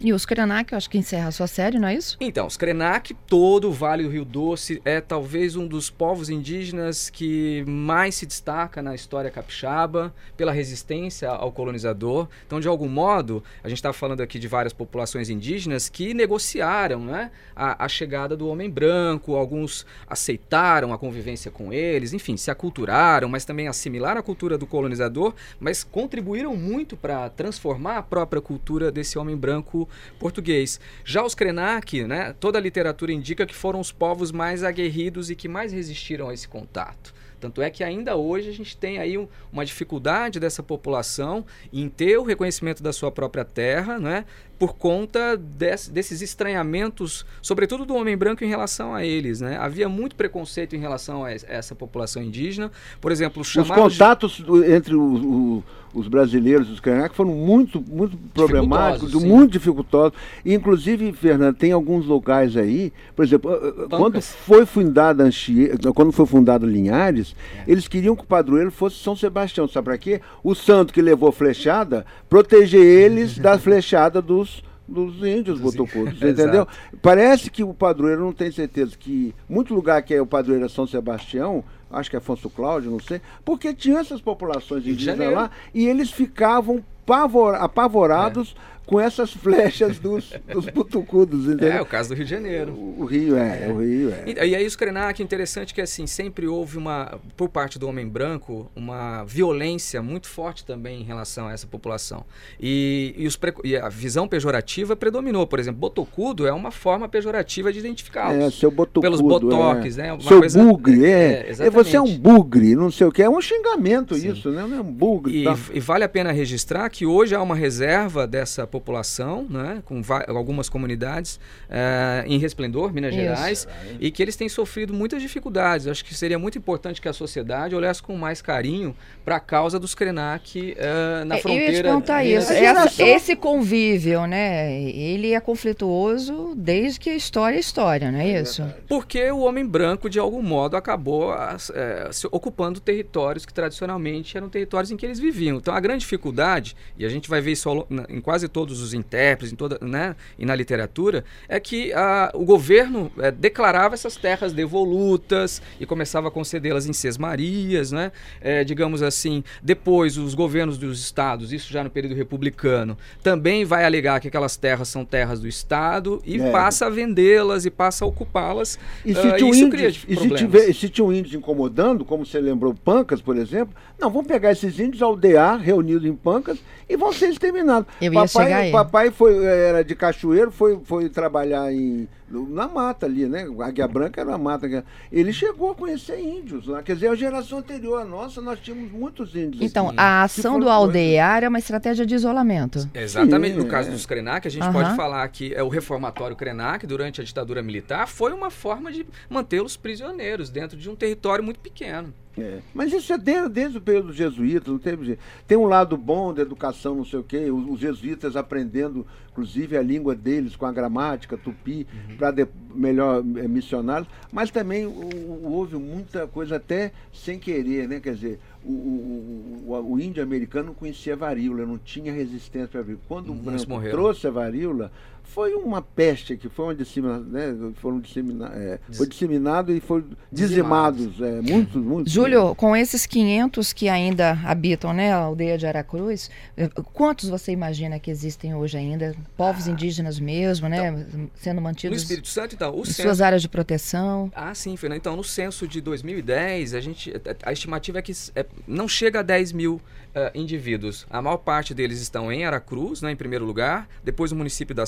E 0.00 0.12
os 0.12 0.26
Krenak, 0.26 0.72
eu 0.72 0.76
acho 0.76 0.90
que 0.90 0.98
encerra 0.98 1.28
a 1.28 1.32
sua 1.32 1.46
série, 1.46 1.78
não 1.78 1.88
é 1.88 1.94
isso? 1.94 2.16
Então, 2.20 2.46
os 2.46 2.56
Krenak, 2.56 3.14
todo 3.26 3.68
o 3.68 3.72
Vale 3.72 4.02
do 4.02 4.10
Rio 4.10 4.24
Doce, 4.24 4.82
é 4.84 5.00
talvez 5.00 5.56
um 5.56 5.66
dos 5.66 5.88
povos 5.88 6.28
indígenas 6.28 7.08
que 7.08 7.64
mais 7.66 8.16
se 8.16 8.26
destaca 8.26 8.82
na 8.82 8.94
história 8.94 9.30
capixaba 9.30 10.14
pela 10.36 10.52
resistência 10.52 11.30
ao 11.30 11.52
colonizador. 11.52 12.28
Então, 12.46 12.60
de 12.60 12.68
algum 12.68 12.88
modo, 12.88 13.42
a 13.62 13.68
gente 13.68 13.78
está 13.78 13.92
falando 13.92 14.20
aqui 14.20 14.38
de 14.38 14.48
várias 14.48 14.72
populações 14.72 15.30
indígenas 15.30 15.88
que 15.88 16.12
negociaram 16.12 17.00
né, 17.00 17.30
a, 17.54 17.84
a, 17.84 17.88
chegada 17.88 18.36
do 18.36 18.48
homem 18.48 18.68
branco, 18.68 19.36
alguns 19.36 19.86
aceitaram 20.08 20.92
a 20.92 20.98
convivência 20.98 21.50
com 21.50 21.72
eles, 21.72 22.12
enfim, 22.12 22.36
se 22.36 22.50
aculturaram, 22.50 23.28
mas 23.28 23.44
também 23.44 23.68
assimilaram 23.68 24.20
a 24.20 24.22
cultura 24.22 24.58
do 24.58 24.66
colonizador, 24.66 25.34
mas 25.60 25.84
contribuíram 25.84 26.56
muito 26.56 26.96
para 26.96 27.30
transformar 27.30 27.98
a 27.98 28.02
própria 28.02 28.42
cultura 28.42 28.90
desse 28.90 29.18
homem 29.18 29.36
branco 29.36 29.83
português. 30.18 30.80
Já 31.04 31.24
os 31.24 31.34
Krenak, 31.34 32.04
né, 32.04 32.34
toda 32.38 32.58
a 32.58 32.60
literatura 32.60 33.12
indica 33.12 33.46
que 33.46 33.54
foram 33.54 33.80
os 33.80 33.92
povos 33.92 34.32
mais 34.32 34.62
aguerridos 34.62 35.30
e 35.30 35.36
que 35.36 35.48
mais 35.48 35.72
resistiram 35.72 36.28
a 36.28 36.34
esse 36.34 36.48
contato. 36.48 37.14
Tanto 37.44 37.60
é 37.60 37.68
que 37.68 37.84
ainda 37.84 38.16
hoje 38.16 38.48
a 38.48 38.52
gente 38.52 38.74
tem 38.74 38.98
aí 38.98 39.18
um, 39.18 39.28
uma 39.52 39.66
dificuldade 39.66 40.40
dessa 40.40 40.62
população 40.62 41.44
em 41.70 41.90
ter 41.90 42.16
o 42.16 42.22
reconhecimento 42.22 42.82
da 42.82 42.90
sua 42.90 43.10
própria 43.10 43.44
terra, 43.44 43.98
né? 43.98 44.24
Por 44.58 44.74
conta 44.74 45.36
des, 45.36 45.88
desses 45.88 46.22
estranhamentos, 46.22 47.24
sobretudo 47.42 47.84
do 47.84 47.94
homem 47.94 48.16
branco 48.16 48.44
em 48.44 48.48
relação 48.48 48.94
a 48.94 49.04
eles. 49.04 49.40
Né? 49.40 49.56
Havia 49.56 49.88
muito 49.88 50.14
preconceito 50.16 50.76
em 50.76 50.78
relação 50.78 51.24
a 51.24 51.32
essa 51.32 51.74
população 51.74 52.22
indígena. 52.22 52.70
Por 53.00 53.12
exemplo, 53.12 53.42
os 53.42 53.52
contatos 53.52 54.36
de... 54.36 54.72
entre 54.72 54.94
o, 54.94 55.02
o, 55.02 55.64
os 55.94 56.08
brasileiros 56.08 56.68
e 56.68 56.72
os 56.72 56.80
canecos 56.80 57.16
foram 57.16 57.30
muito, 57.30 57.80
muito 57.80 58.16
problemáticos, 58.34 59.12
sim. 59.12 59.26
muito 59.26 59.52
dificultosos. 59.52 60.18
E, 60.44 60.52
inclusive, 60.52 61.12
Fernando, 61.12 61.56
tem 61.56 61.72
alguns 61.72 62.04
locais 62.04 62.56
aí, 62.56 62.92
por 63.14 63.24
exemplo, 63.24 63.50
Pancas. 63.50 63.88
quando 63.98 64.20
foi 64.20 64.66
fundada 64.66 65.22
Anchieta, 65.22 65.92
quando 65.92 66.12
foi 66.12 66.26
fundado 66.26 66.66
Linhares, 66.66 67.34
é. 67.56 67.70
eles 67.70 67.86
queriam 67.86 68.16
que 68.16 68.22
o 68.22 68.26
padroeiro 68.26 68.70
fosse 68.70 68.96
São 68.96 69.14
Sebastião. 69.14 69.68
Sabe 69.68 69.84
para 69.84 69.98
quê? 69.98 70.20
O 70.42 70.54
santo 70.54 70.92
que 70.92 71.00
levou 71.00 71.30
flechada, 71.30 72.04
proteger 72.28 72.84
eles 72.84 73.38
da 73.38 73.58
flechada 73.58 74.20
dos 74.20 74.53
dos 74.86 75.16
índios 75.24 75.60
botocudos, 75.60 76.20
entendeu? 76.22 76.66
Parece 77.00 77.50
que 77.50 77.62
o 77.62 77.72
padroeiro 77.72 78.22
não 78.22 78.32
tem 78.32 78.50
certeza 78.50 78.96
que 78.98 79.34
muito 79.48 79.74
lugar 79.74 80.02
que 80.02 80.14
é 80.14 80.20
o 80.20 80.26
padroeiro 80.26 80.66
é 80.66 80.68
São 80.68 80.86
Sebastião, 80.86 81.64
acho 81.90 82.10
que 82.10 82.16
é 82.16 82.18
Afonso 82.18 82.50
Cláudio, 82.50 82.90
não 82.90 83.00
sei, 83.00 83.20
porque 83.44 83.72
tinha 83.72 84.00
essas 84.00 84.20
populações 84.20 84.86
indígenas 84.86 85.32
lá 85.32 85.50
e 85.72 85.86
eles 85.86 86.10
ficavam 86.10 86.84
pavor, 87.06 87.54
apavorados 87.54 88.54
é 88.56 88.73
com 88.86 89.00
essas 89.00 89.32
flechas 89.32 89.98
dos, 89.98 90.32
dos 90.52 90.66
butucudos, 90.66 91.46
entendeu? 91.46 91.72
É, 91.72 91.82
o 91.82 91.86
caso 91.86 92.10
do 92.10 92.14
Rio 92.14 92.24
de 92.24 92.30
Janeiro. 92.30 92.72
O, 92.72 93.02
o 93.02 93.04
Rio, 93.04 93.36
é, 93.36 93.64
é, 93.64 93.68
o 93.68 93.80
Rio, 93.80 94.10
é. 94.10 94.24
E, 94.26 94.50
e 94.50 94.54
aí 94.54 94.66
os 94.66 94.76
Krenak, 94.76 95.22
interessante 95.22 95.72
que 95.72 95.80
assim, 95.80 96.06
sempre 96.06 96.46
houve 96.46 96.76
uma, 96.76 97.18
por 97.36 97.48
parte 97.48 97.78
do 97.78 97.88
homem 97.88 98.06
branco, 98.06 98.70
uma 98.76 99.24
violência 99.24 100.02
muito 100.02 100.28
forte 100.28 100.64
também 100.64 101.00
em 101.00 101.04
relação 101.04 101.48
a 101.48 101.52
essa 101.52 101.66
população. 101.66 102.24
E, 102.60 103.14
e, 103.16 103.26
os, 103.26 103.38
e 103.64 103.76
a 103.76 103.88
visão 103.88 104.28
pejorativa 104.28 104.94
predominou. 104.94 105.46
Por 105.46 105.58
exemplo, 105.58 105.80
botocudo 105.80 106.46
é 106.46 106.52
uma 106.52 106.70
forma 106.70 107.08
pejorativa 107.08 107.72
de 107.72 107.78
identificá-los. 107.78 108.44
É, 108.44 108.50
seu 108.50 108.70
botocudo. 108.70 109.00
Pelos 109.00 109.20
botoques, 109.20 109.98
é. 109.98 110.02
né? 110.02 110.12
Uma 110.12 110.22
seu 110.22 110.40
coisa, 110.40 110.62
bugre, 110.62 111.04
é. 111.06 111.50
é 111.58 111.70
você 111.70 111.96
é 111.96 112.00
um 112.00 112.16
bugre, 112.16 112.74
não 112.74 112.90
sei 112.90 113.06
o 113.06 113.12
que. 113.12 113.22
É 113.22 113.30
um 113.30 113.40
xingamento 113.40 114.14
Sim. 114.14 114.32
isso, 114.32 114.50
né? 114.50 114.66
Não 114.66 114.76
é 114.76 114.80
um 114.80 114.92
bugre. 114.92 115.42
E, 115.42 115.44
tá. 115.44 115.56
e 115.72 115.80
vale 115.80 116.04
a 116.04 116.08
pena 116.08 116.32
registrar 116.32 116.88
que 116.90 117.06
hoje 117.06 117.34
há 117.34 117.42
uma 117.42 117.54
reserva 117.54 118.26
dessa 118.26 118.66
população, 118.74 119.46
né, 119.48 119.80
com 119.84 120.02
algumas 120.28 120.68
comunidades 120.68 121.36
uh, 121.68 122.26
em 122.26 122.38
Resplendor, 122.38 122.92
Minas 122.92 123.14
Isso. 123.14 123.22
Gerais, 123.22 123.68
e 124.00 124.10
que 124.10 124.20
eles 124.20 124.34
têm 124.34 124.48
sofrido 124.48 124.92
muitas 124.92 125.22
dificuldades. 125.22 125.86
Acho 125.86 126.04
que 126.04 126.12
seria 126.12 126.40
muito 126.40 126.58
importante 126.58 127.00
que 127.00 127.08
a 127.08 127.12
sociedade 127.12 127.76
olhasse 127.76 128.02
com 128.02 128.16
mais 128.16 128.42
carinho 128.42 128.96
para 129.24 129.36
a 129.36 129.40
causa 129.40 129.78
dos 129.78 129.94
Krenak 129.94 130.72
uh, 130.72 131.24
na 131.24 131.36
fronteira. 131.36 131.66
Eu 131.66 131.70
ia 131.70 131.78
te 131.78 131.82
perguntar 131.84 132.24
isso. 132.24 132.52
Essa, 132.52 133.02
esse 133.04 133.36
convívio, 133.36 134.26
né, 134.26 134.82
ele 134.82 135.34
é 135.34 135.40
conflituoso 135.40 136.54
desde 136.56 136.98
que 136.98 137.10
a 137.10 137.14
história 137.14 137.56
é 137.56 137.60
história, 137.60 138.10
não 138.10 138.18
é 138.18 138.40
isso? 138.40 138.64
Porque 138.88 139.30
o 139.30 139.40
homem 139.40 139.64
branco, 139.64 140.10
de 140.10 140.18
algum 140.18 140.42
modo, 140.42 140.76
acabou 140.76 141.32
uh, 141.32 142.28
ocupando 142.32 142.80
territórios 142.80 143.46
que 143.46 143.54
tradicionalmente 143.54 144.36
eram 144.36 144.48
territórios 144.48 144.90
em 144.90 144.96
que 144.96 145.06
eles 145.06 145.20
viviam. 145.20 145.58
Então 145.58 145.72
a 145.72 145.78
grande 145.78 146.00
dificuldade, 146.00 146.74
e 146.98 147.04
a 147.04 147.08
gente 147.08 147.30
vai 147.30 147.40
ver 147.40 147.52
isso 147.52 147.86
em 148.08 148.20
quase 148.20 148.48
todos 148.64 148.80
os 148.80 148.94
intérpretes, 148.94 149.52
em 149.52 149.56
toda, 149.56 149.78
né, 149.82 150.16
e 150.38 150.46
na 150.46 150.54
literatura, 150.54 151.22
é 151.46 151.60
que 151.60 151.92
a, 151.92 152.30
o 152.32 152.46
governo 152.46 153.12
é, 153.18 153.30
declarava 153.30 153.94
essas 153.94 154.16
terras 154.16 154.54
devolutas 154.54 155.60
e 155.78 155.84
começava 155.84 156.28
a 156.28 156.30
concedê-las 156.30 156.86
em 156.86 156.94
sesmarias, 156.94 157.92
né? 157.92 158.10
É, 158.40 158.64
digamos 158.64 159.02
assim. 159.02 159.44
Depois, 159.62 160.16
os 160.16 160.34
governos 160.34 160.78
dos 160.78 160.98
estados, 160.98 161.52
isso 161.52 161.70
já 161.70 161.84
no 161.84 161.90
período 161.90 162.14
republicano, 162.14 162.96
também 163.22 163.66
vai 163.66 163.84
alegar 163.84 164.18
que 164.18 164.28
aquelas 164.28 164.56
terras 164.56 164.88
são 164.88 165.04
terras 165.04 165.40
do 165.40 165.46
estado 165.46 166.22
e 166.24 166.40
é. 166.40 166.50
passa 166.50 166.86
a 166.86 166.90
vendê-las 166.90 167.66
e 167.66 167.70
passa 167.70 168.06
a 168.06 168.08
ocupá-las. 168.08 168.78
E 169.04 169.14
se 169.14 169.26
uh, 169.26 169.36
isso 169.50 169.68
cria 169.68 169.88
e 169.88 169.92
se, 169.92 170.30
tiver, 170.30 170.72
se 170.72 170.88
tinha 170.88 171.04
um 171.04 171.12
índio 171.12 171.36
incomodando, 171.36 172.02
como 172.02 172.24
você 172.24 172.40
lembrou, 172.40 172.72
Pancas, 172.74 173.20
por 173.20 173.36
exemplo, 173.36 173.74
não, 173.98 174.10
vamos 174.10 174.26
pegar 174.26 174.52
esses 174.52 174.78
índios, 174.80 175.02
aldear, 175.02 175.60
reunidos 175.60 176.06
em 176.06 176.14
Pancas, 176.14 176.58
e 176.88 176.96
vão 176.96 177.12
ser 177.12 177.28
exterminados. 177.28 177.88
Eu 178.00 178.12
ia 178.12 178.26
papai, 178.54 178.70
papai 178.72 179.10
foi, 179.10 179.44
era 179.44 179.84
de 179.84 179.94
cachoeiro, 179.94 180.50
foi, 180.50 180.78
foi 180.84 181.08
trabalhar 181.08 181.72
em, 181.72 182.08
na 182.28 182.66
mata 182.66 183.06
ali, 183.06 183.26
né? 183.26 183.46
Águia 183.60 183.86
Branca 183.86 184.20
era 184.20 184.30
uma 184.30 184.38
mata. 184.38 184.84
Ele 185.12 185.32
chegou 185.32 185.70
a 185.70 185.74
conhecer 185.74 186.18
índios 186.18 186.66
lá. 186.66 186.82
Quer 186.82 186.94
dizer, 186.94 187.08
a 187.08 187.14
geração 187.14 187.58
anterior 187.58 188.00
à 188.00 188.04
nossa, 188.04 188.40
nós 188.40 188.58
tínhamos 188.60 188.90
muitos 188.90 189.34
índios. 189.36 189.62
Então, 189.62 189.88
aqui, 189.88 189.98
a 189.98 190.22
ação 190.22 190.58
do 190.58 190.68
aldear 190.68 191.44
é 191.44 191.48
uma 191.48 191.58
estratégia 191.58 192.06
de 192.06 192.14
isolamento. 192.14 192.88
Exatamente. 192.94 193.54
Sim, 193.54 193.60
no 193.60 193.66
caso 193.66 193.88
é. 193.88 193.92
dos 193.92 194.06
Krenak, 194.06 194.46
a 194.46 194.50
gente 194.50 194.70
pode 194.70 194.96
falar 194.96 195.26
que 195.28 195.54
é 195.54 195.62
o 195.62 195.68
reformatório 195.68 196.36
Krenak, 196.36 196.86
durante 196.86 197.20
a 197.20 197.24
ditadura 197.24 197.62
militar, 197.62 198.08
foi 198.08 198.32
uma 198.32 198.50
forma 198.50 198.90
de 198.90 199.06
mantê-los 199.28 199.76
prisioneiros 199.76 200.48
dentro 200.48 200.76
de 200.76 200.88
um 200.88 200.96
território 200.96 201.44
muito 201.44 201.60
pequeno. 201.60 202.12
É. 202.36 202.58
Mas 202.72 202.92
isso 202.92 203.12
é 203.12 203.18
desde, 203.18 203.48
desde, 203.48 203.78
o 203.78 203.80
período 203.80 204.08
dos 204.08 204.16
jesuítas, 204.16 204.66
não 204.66 204.78
teve 204.78 205.18
Tem 205.46 205.56
um 205.56 205.66
lado 205.66 205.96
bom 205.96 206.34
da 206.34 206.42
educação, 206.42 206.94
não 206.96 207.04
sei 207.04 207.20
o 207.20 207.22
quê, 207.22 207.50
os, 207.50 207.70
os 207.70 207.78
jesuítas 207.78 208.34
aprendendo, 208.34 209.06
inclusive, 209.34 209.76
a 209.76 209.82
língua 209.82 210.14
deles 210.14 210.54
com 210.54 210.64
a 210.64 210.72
gramática, 210.72 211.36
tupi, 211.36 211.86
uhum. 212.08 212.16
para 212.16 212.48
melhor 212.72 213.18
é, 213.18 213.48
missionários, 213.48 214.08
mas 214.32 214.50
também 214.50 214.86
houve 214.86 215.76
muita 215.76 216.26
coisa 216.28 216.56
até 216.56 216.92
sem 217.12 217.38
querer, 217.38 217.88
né? 217.88 217.98
Quer 217.98 218.14
dizer, 218.14 218.40
o, 218.64 218.70
o, 218.70 219.64
o, 219.66 219.92
o 219.92 220.00
índio 220.00 220.22
americano 220.22 220.68
não 220.68 220.74
conhecia 220.74 221.14
a 221.14 221.16
varíola, 221.16 221.66
não 221.66 221.78
tinha 221.78 222.12
resistência 222.12 222.78
à 222.78 222.82
varíola. 222.82 223.02
Quando 223.08 223.32
o 223.32 223.34
branco 223.34 223.80
trouxe 223.90 224.28
a 224.28 224.30
varíola, 224.30 224.92
foi 225.24 225.54
uma 225.54 225.82
peste 225.82 226.36
que 226.36 226.48
foi 226.48 226.66
uma 226.66 226.74
dissemina, 226.74 227.18
né, 227.18 227.72
foram 227.76 227.98
dissemina, 228.00 228.50
é, 228.54 228.78
foi 228.92 229.06
disseminado 229.08 229.72
e 229.72 229.80
foi 229.80 230.04
dizimados, 230.30 231.20
é, 231.20 231.40
muitos, 231.40 231.82
muitos. 231.82 232.12
Júlio, 232.12 232.54
com 232.54 232.76
esses 232.76 233.06
500 233.06 233.72
que 233.72 233.88
ainda 233.88 234.38
habitam, 234.44 234.92
né, 234.92 235.12
a 235.12 235.16
aldeia 235.16 235.58
de 235.58 235.66
Aracruz, 235.66 236.30
eh, 236.56 236.68
quantos 236.92 237.28
você 237.28 237.52
imagina 237.52 237.98
que 237.98 238.10
existem 238.10 238.54
hoje 238.54 238.76
ainda? 238.76 239.14
Povos 239.36 239.66
ah, 239.66 239.70
indígenas 239.70 240.20
mesmo, 240.20 240.68
né, 240.68 240.88
então, 240.88 241.30
sendo 241.34 241.60
mantidos 241.60 241.96
no 241.96 242.02
Espírito 242.02 242.28
Santo, 242.28 242.54
então, 242.54 242.78
em 242.78 242.84
censo... 242.84 243.02
suas 243.02 243.20
áreas 243.20 243.42
de 243.42 243.48
proteção. 243.48 244.30
Ah, 244.34 244.54
sim, 244.54 244.76
Fernando. 244.76 244.98
Então, 244.98 245.16
no 245.16 245.24
censo 245.24 245.66
de 245.66 245.80
2010, 245.80 246.74
a 246.74 246.80
gente, 246.80 247.12
a 247.42 247.52
estimativa 247.52 247.98
é 247.98 248.02
que 248.02 248.12
é, 248.36 248.46
não 248.66 248.86
chega 248.86 249.20
a 249.20 249.22
10 249.22 249.52
mil 249.52 249.80
uh, 250.14 250.30
indivíduos. 250.34 251.06
A 251.10 251.20
maior 251.20 251.38
parte 251.38 251.74
deles 251.74 252.00
estão 252.00 252.32
em 252.32 252.44
Aracruz, 252.44 253.02
né, 253.02 253.10
em 253.10 253.16
primeiro 253.16 253.44
lugar, 253.44 253.88
depois 254.02 254.32
o 254.32 254.36
município 254.36 254.74
da 254.74 254.86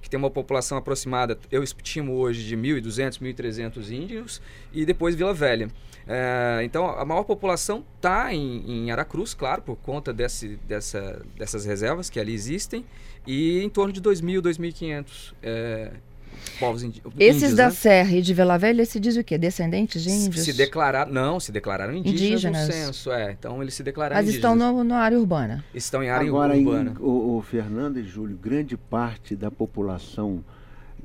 Que 0.00 0.08
tem 0.08 0.18
uma 0.18 0.30
população 0.30 0.78
aproximada, 0.78 1.38
eu 1.50 1.62
estimo 1.62 2.14
hoje, 2.14 2.44
de 2.44 2.56
1.200, 2.56 3.20
1.300 3.20 3.90
índios, 3.90 4.42
e 4.72 4.84
depois 4.84 5.14
Vila 5.14 5.34
Velha. 5.34 5.68
Uh, 5.68 6.62
então, 6.62 6.86
a 6.86 7.04
maior 7.04 7.24
população 7.24 7.84
está 7.96 8.32
em, 8.34 8.64
em, 8.66 8.90
Aracruz, 8.90 9.34
claro, 9.34 9.62
por 9.62 9.76
conta 9.76 10.12
desse, 10.12 10.56
dessa, 10.66 11.22
dessas 11.36 11.64
reservas 11.64 12.08
que 12.08 12.18
ali 12.18 12.32
existem, 12.32 12.84
e 13.26 13.62
em 13.62 13.68
torno 13.68 13.92
de 13.92 14.00
2.000, 14.00 14.40
2.500 14.40 15.32
uh, 15.32 16.09
povos 16.58 16.82
indi 16.82 17.02
Esses 17.18 17.42
índios, 17.42 17.56
da 17.56 17.64
né? 17.66 17.70
Serra 17.70 18.12
e 18.16 18.22
de 18.22 18.34
Vila 18.34 18.58
Velha 18.58 18.84
se 18.84 18.98
diz 19.00 19.16
o 19.16 19.24
quê? 19.24 19.36
Descendentes 19.38 20.02
de 20.02 20.10
índios? 20.10 20.44
Se 20.44 20.52
declararam, 20.52 21.12
não, 21.12 21.40
se 21.40 21.50
declararam 21.52 21.94
indígenas, 21.94 22.44
Indígenas. 22.44 22.66
no 22.66 22.72
censo, 22.72 23.12
é. 23.12 23.32
Então 23.32 23.62
eles 23.62 23.74
se 23.74 23.82
declararam 23.82 24.20
Mas 24.22 24.32
estão 24.34 24.52
indígenas. 24.54 24.76
no, 24.76 24.84
na 24.84 24.98
área 24.98 25.18
urbana. 25.18 25.64
Estão 25.74 26.02
em 26.02 26.10
área 26.10 26.26
Agora, 26.28 26.56
em, 26.56 26.64
urbana. 26.66 26.94
o, 27.00 27.38
o 27.38 27.42
Fernando 27.42 27.98
e 27.98 28.04
Júlio, 28.04 28.36
grande 28.36 28.76
parte 28.76 29.34
da 29.34 29.50
população 29.50 30.44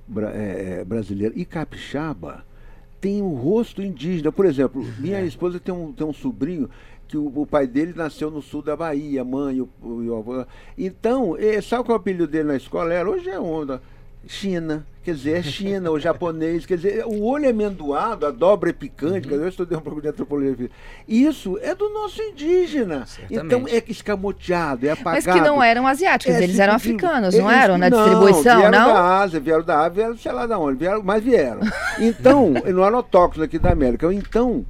bra- 0.08 0.32
é, 0.34 0.80
é, 0.82 0.86
brasileira 0.86 1.34
e 1.38 1.46
capixaba 1.46 2.44
tem 3.02 3.22
um 3.22 3.34
rosto 3.36 3.82
indígena. 3.82 4.32
Por 4.32 4.46
exemplo, 4.46 4.84
minha 5.00 5.20
É. 5.20 5.26
esposa 5.26 5.60
tem 5.60 5.74
um, 5.74 5.92
tem 5.94 6.06
um 6.08 6.14
sobrinho 6.14 6.70
que 7.08 7.18
o, 7.18 7.28
o 7.42 7.46
pai 7.46 7.68
dele 7.68 7.94
nasceu 7.96 8.32
no 8.32 8.42
sul 8.42 8.64
da 8.64 8.76
Bahia, 8.76 9.22
a 9.22 9.24
mãe, 9.24 9.62
o, 9.62 9.70
o, 9.80 10.02
e 10.04 10.10
o 10.10 10.18
avô. 10.18 10.44
Então, 10.76 11.38
eh, 11.38 11.62
sabe 11.62 11.84
qual 11.84 11.96
é 11.96 12.00
o 12.00 12.02
apelido 12.02 12.26
dele 12.26 12.46
na 12.48 12.56
escola? 12.56 12.92
Era, 12.92 13.08
hoje 13.08 13.30
é 13.30 13.40
onda. 13.40 13.80
China, 14.28 14.84
quer 15.06 15.14
dizer, 15.14 15.38
é 15.38 15.44
China, 15.44 15.92
o 15.92 16.00
japonês, 16.00 16.66
quer 16.66 16.78
dizer, 16.78 17.06
o 17.06 17.22
olho 17.24 17.46
é 17.46 17.50
amendoado, 17.50 18.26
a 18.26 18.32
dobra 18.32 18.72
é 18.72 18.74
picante, 18.74 19.28
quer 19.28 19.36
dizer, 19.36 19.44
eu 19.44 19.50
estudei 19.50 19.78
um 19.78 19.82
pouco 19.82 20.02
de 20.02 20.08
antropologia. 20.08 20.70
Isso 21.08 21.60
é 21.62 21.76
do 21.76 21.88
nosso 21.94 22.20
indígena. 22.22 23.06
Certamente. 23.06 23.46
Então 23.46 23.66
é 23.68 23.84
escamoteado, 23.88 24.88
é 24.88 24.90
apagado. 24.92 25.24
Mas 25.28 25.36
que 25.36 25.42
não 25.42 25.62
eram 25.62 25.86
asiáticos, 25.86 26.34
É, 26.36 26.40
eles 26.40 26.52
tipo 26.52 26.62
eram 26.64 26.74
africanos, 26.74 27.36
não 27.38 27.50
eles- 27.52 27.64
eram? 27.64 27.78
Na 27.78 27.90
não, 27.90 27.98
distribuição, 28.04 28.58
vieram 28.58 28.80
não? 28.80 28.94
da 28.94 29.18
Ásia, 29.20 29.40
vieram 29.40 29.64
da 29.64 29.78
Ásia, 29.80 29.92
vieram 29.92 30.18
sei 30.18 30.32
lá 30.32 30.48
de 30.48 30.54
onde, 30.54 30.80
vieram, 30.80 31.04
mas 31.04 31.24
vieram. 31.24 31.60
Então, 32.00 32.52
não 32.74 32.84
eram 32.84 32.98
autóctonos 32.98 33.46
aqui 33.46 33.60
da 33.60 33.72
América. 33.72 34.12
Então, 34.12 34.66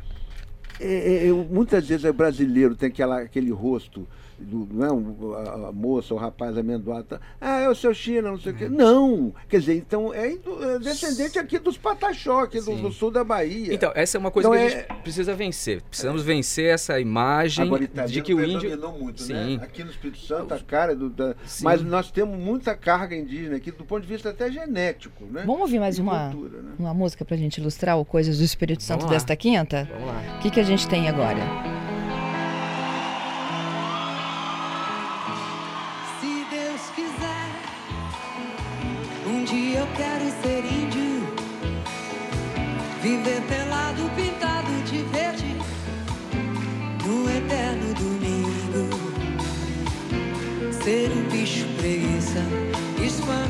é, 0.79 1.27
é, 1.27 1.31
muitas 1.31 1.87
vezes 1.87 2.03
o 2.03 2.11
brasileiro 2.13 2.75
tem 2.75 2.89
aquela, 2.89 3.21
aquele 3.21 3.51
rosto, 3.51 4.05
do, 4.39 4.67
não 4.73 4.85
é, 4.85 4.91
um, 4.91 5.33
a, 5.33 5.69
a 5.69 5.71
moça, 5.71 6.13
o 6.13 6.17
rapaz 6.17 6.57
amendoado, 6.57 7.03
tá, 7.03 7.19
ah, 7.39 7.59
é 7.61 7.69
o 7.69 7.75
seu 7.75 7.93
China, 7.93 8.31
não 8.31 8.39
sei 8.39 8.51
o 8.51 8.55
quê. 8.55 8.67
Não! 8.69 9.33
Quer 9.47 9.59
dizer, 9.59 9.75
então 9.77 10.13
é, 10.13 10.31
indo- 10.31 10.63
é 10.63 10.79
descendente 10.79 11.39
aqui 11.39 11.57
dos 11.59 11.77
Pataxó, 11.77 12.41
aqui 12.43 12.59
do, 12.61 12.75
do 12.75 12.91
sul 12.91 13.11
da 13.11 13.23
Bahia. 13.23 13.73
Então, 13.73 13.91
essa 13.95 14.17
é 14.17 14.19
uma 14.19 14.31
coisa 14.31 14.49
Então 14.49 14.59
que 14.59 14.73
é- 14.73 14.77
a 14.89 14.93
gente 14.93 15.01
precisa 15.01 15.33
vencer. 15.33 15.81
Precisamos 15.83 16.23
vencer 16.23 16.73
essa 16.73 16.99
imagem 16.99 17.65
Agora, 17.65 17.87
de 18.07 18.21
que 18.21 18.33
o 18.33 18.43
índio. 18.43 18.75
muito, 18.99 19.21
Sim. 19.21 19.33
né? 19.57 19.59
Aqui 19.63 19.83
no 19.83 19.89
Espírito 19.91 20.19
Santo, 20.19 20.53
a 20.53 20.59
cara 20.59 20.95
do, 20.95 21.09
da-. 21.09 21.35
Mas 21.61 21.81
nós 21.81 22.11
temos 22.11 22.37
muita 22.39 22.75
carga 22.75 23.15
indígena 23.15 23.55
aqui, 23.55 23.71
do 23.71 23.83
ponto 23.85 24.01
de 24.01 24.07
vista 24.07 24.29
até 24.29 24.51
genético, 24.51 25.25
né? 25.25 25.43
Vamos 25.45 25.61
ouvir 25.61 25.79
mais 25.79 25.97
E 25.97 26.01
uma, 26.01 26.29
cultura, 26.31 26.61
né? 26.61 26.71
uma 26.77 26.93
música 26.93 27.23
pra 27.25 27.37
gente 27.37 27.57
ilustrar 27.59 27.97
o 27.97 28.05
Coisas 28.05 28.37
do 28.37 28.43
Espírito 28.43 28.83
Santo 28.83 28.99
Vamos 28.99 29.11
lá. 29.11 29.17
desta 29.17 29.35
quinta? 29.35 29.87
Vamos 29.91 30.07
lá. 30.07 30.35
O 30.37 30.41
que, 30.41 30.49
que 30.51 30.59
a 30.59 30.63
gente 30.63 30.87
tem 30.87 31.07
agora? 31.09 31.74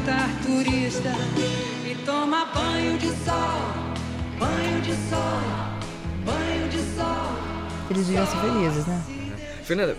Espantar 0.06 0.30
turista 0.44 1.12
e 1.84 1.96
tomar 2.06 2.54
banho 2.54 2.98
de 2.98 3.08
sol, 3.08 3.74
banho 4.38 4.82
de 4.82 4.94
sol, 5.10 5.42
banho 6.24 6.70
de 6.70 6.78
sol. 6.96 7.34
Eles 7.90 8.06
deviam 8.06 8.28
ser 8.28 8.38
felizes, 8.38 8.86
né? 8.86 9.04
Fernanda, 9.64 9.98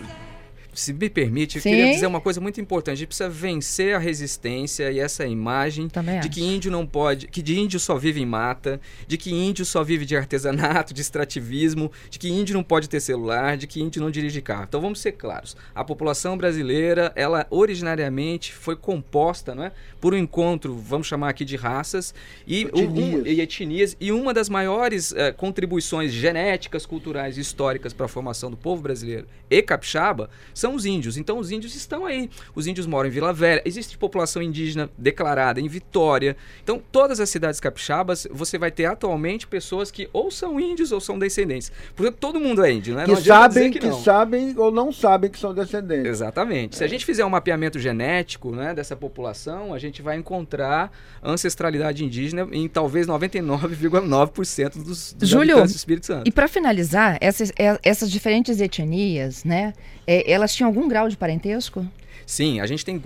se 0.76 0.92
me 0.92 1.08
permite, 1.10 1.56
eu 1.56 1.62
Sim. 1.62 1.70
queria 1.70 1.92
dizer 1.92 2.06
uma 2.06 2.20
coisa 2.20 2.40
muito 2.40 2.60
importante. 2.60 2.94
A 2.94 2.98
gente 2.98 3.08
precisa 3.08 3.28
vencer 3.28 3.94
a 3.94 3.98
resistência 3.98 4.90
e 4.92 4.98
essa 5.00 5.26
imagem 5.26 5.88
Também 5.88 6.14
de 6.20 6.28
acho. 6.28 6.30
que 6.30 6.42
índio 6.44 6.70
não 6.70 6.86
pode, 6.86 7.26
que 7.28 7.42
de 7.42 7.58
índio 7.58 7.80
só 7.80 7.96
vive 7.96 8.20
em 8.20 8.26
mata, 8.26 8.80
de 9.08 9.16
que 9.16 9.32
índio 9.32 9.64
só 9.64 9.82
vive 9.82 10.04
de 10.04 10.16
artesanato, 10.16 10.92
de 10.94 11.00
extrativismo, 11.00 11.90
de 12.10 12.18
que 12.18 12.28
índio 12.28 12.54
não 12.54 12.62
pode 12.62 12.88
ter 12.88 13.00
celular, 13.00 13.56
de 13.56 13.66
que 13.66 13.80
índio 13.80 14.00
não 14.02 14.10
dirige 14.10 14.40
carro. 14.42 14.64
Então 14.68 14.80
vamos 14.80 15.00
ser 15.00 15.12
claros. 15.12 15.56
A 15.74 15.82
população 15.84 16.36
brasileira, 16.36 17.12
ela 17.16 17.46
originariamente 17.50 18.52
foi 18.52 18.76
composta, 18.76 19.54
não 19.54 19.64
é, 19.64 19.72
por 20.00 20.12
um 20.14 20.16
encontro, 20.16 20.74
vamos 20.74 21.06
chamar 21.06 21.30
aqui 21.30 21.44
de 21.44 21.56
raças 21.56 22.14
e 22.46 22.66
um- 22.74 22.78
Etnias. 22.84 23.26
e 23.26 23.40
etnias 23.40 23.96
e 24.00 24.12
uma 24.12 24.34
das 24.34 24.48
maiores 24.48 25.12
eh, 25.16 25.32
contribuições 25.32 26.12
genéticas, 26.12 26.84
culturais 26.84 27.38
e 27.38 27.40
históricas 27.40 27.92
para 27.92 28.06
a 28.06 28.08
formação 28.08 28.50
do 28.50 28.56
povo 28.56 28.82
brasileiro 28.82 29.26
e 29.50 29.62
capixaba 29.62 30.28
são 30.52 30.65
os 30.74 30.84
índios. 30.84 31.16
Então 31.16 31.38
os 31.38 31.50
índios 31.50 31.74
estão 31.74 32.04
aí. 32.04 32.28
Os 32.54 32.66
índios 32.66 32.86
moram 32.86 33.08
em 33.08 33.12
Vila 33.12 33.32
Velha. 33.32 33.62
Existe 33.64 33.96
população 33.96 34.42
indígena 34.42 34.90
declarada 34.96 35.60
em 35.60 35.68
Vitória. 35.68 36.36
Então 36.62 36.82
todas 36.90 37.20
as 37.20 37.30
cidades 37.30 37.60
capixabas 37.60 38.26
você 38.30 38.58
vai 38.58 38.70
ter 38.70 38.86
atualmente 38.86 39.46
pessoas 39.46 39.90
que 39.90 40.08
ou 40.12 40.30
são 40.30 40.58
índios 40.60 40.92
ou 40.92 41.00
são 41.00 41.18
descendentes. 41.18 41.70
Portanto 41.94 42.16
todo 42.18 42.40
mundo 42.40 42.64
é 42.64 42.72
índio, 42.72 42.94
né? 42.94 43.04
Que 43.04 43.16
sabem, 43.16 43.70
que 43.70 43.78
que, 43.78 43.86
não. 43.86 44.02
sabem 44.02 44.54
ou 44.56 44.70
não 44.70 44.92
sabem 44.92 45.30
que 45.30 45.38
são 45.38 45.54
descendentes. 45.54 46.06
Exatamente. 46.06 46.76
Se 46.76 46.84
a 46.84 46.88
gente 46.88 47.04
fizer 47.04 47.24
um 47.24 47.30
mapeamento 47.30 47.78
genético 47.78 48.50
né, 48.50 48.74
dessa 48.74 48.96
população, 48.96 49.72
a 49.72 49.78
gente 49.78 50.02
vai 50.02 50.16
encontrar 50.16 50.90
ancestralidade 51.22 52.04
indígena 52.04 52.48
em 52.52 52.68
talvez 52.68 53.06
99,9% 53.06 54.82
dos, 54.82 55.12
dos 55.12 55.28
Júlio, 55.28 55.56
do 55.56 55.66
Espírito 55.66 56.06
Santo. 56.06 56.28
E 56.28 56.32
para 56.32 56.48
finalizar, 56.48 57.18
essas, 57.20 57.52
é- 57.58 57.78
essas 57.82 58.10
diferentes 58.10 58.60
etnias, 58.60 59.44
né? 59.44 59.72
é, 60.06 60.30
elas 60.30 60.54
tinham 60.56 60.68
algum 60.68 60.88
grau 60.88 61.08
de 61.08 61.16
parentesco? 61.16 61.86
Sim, 62.26 62.58
a 62.60 62.66
gente 62.66 62.84
tem 62.84 63.00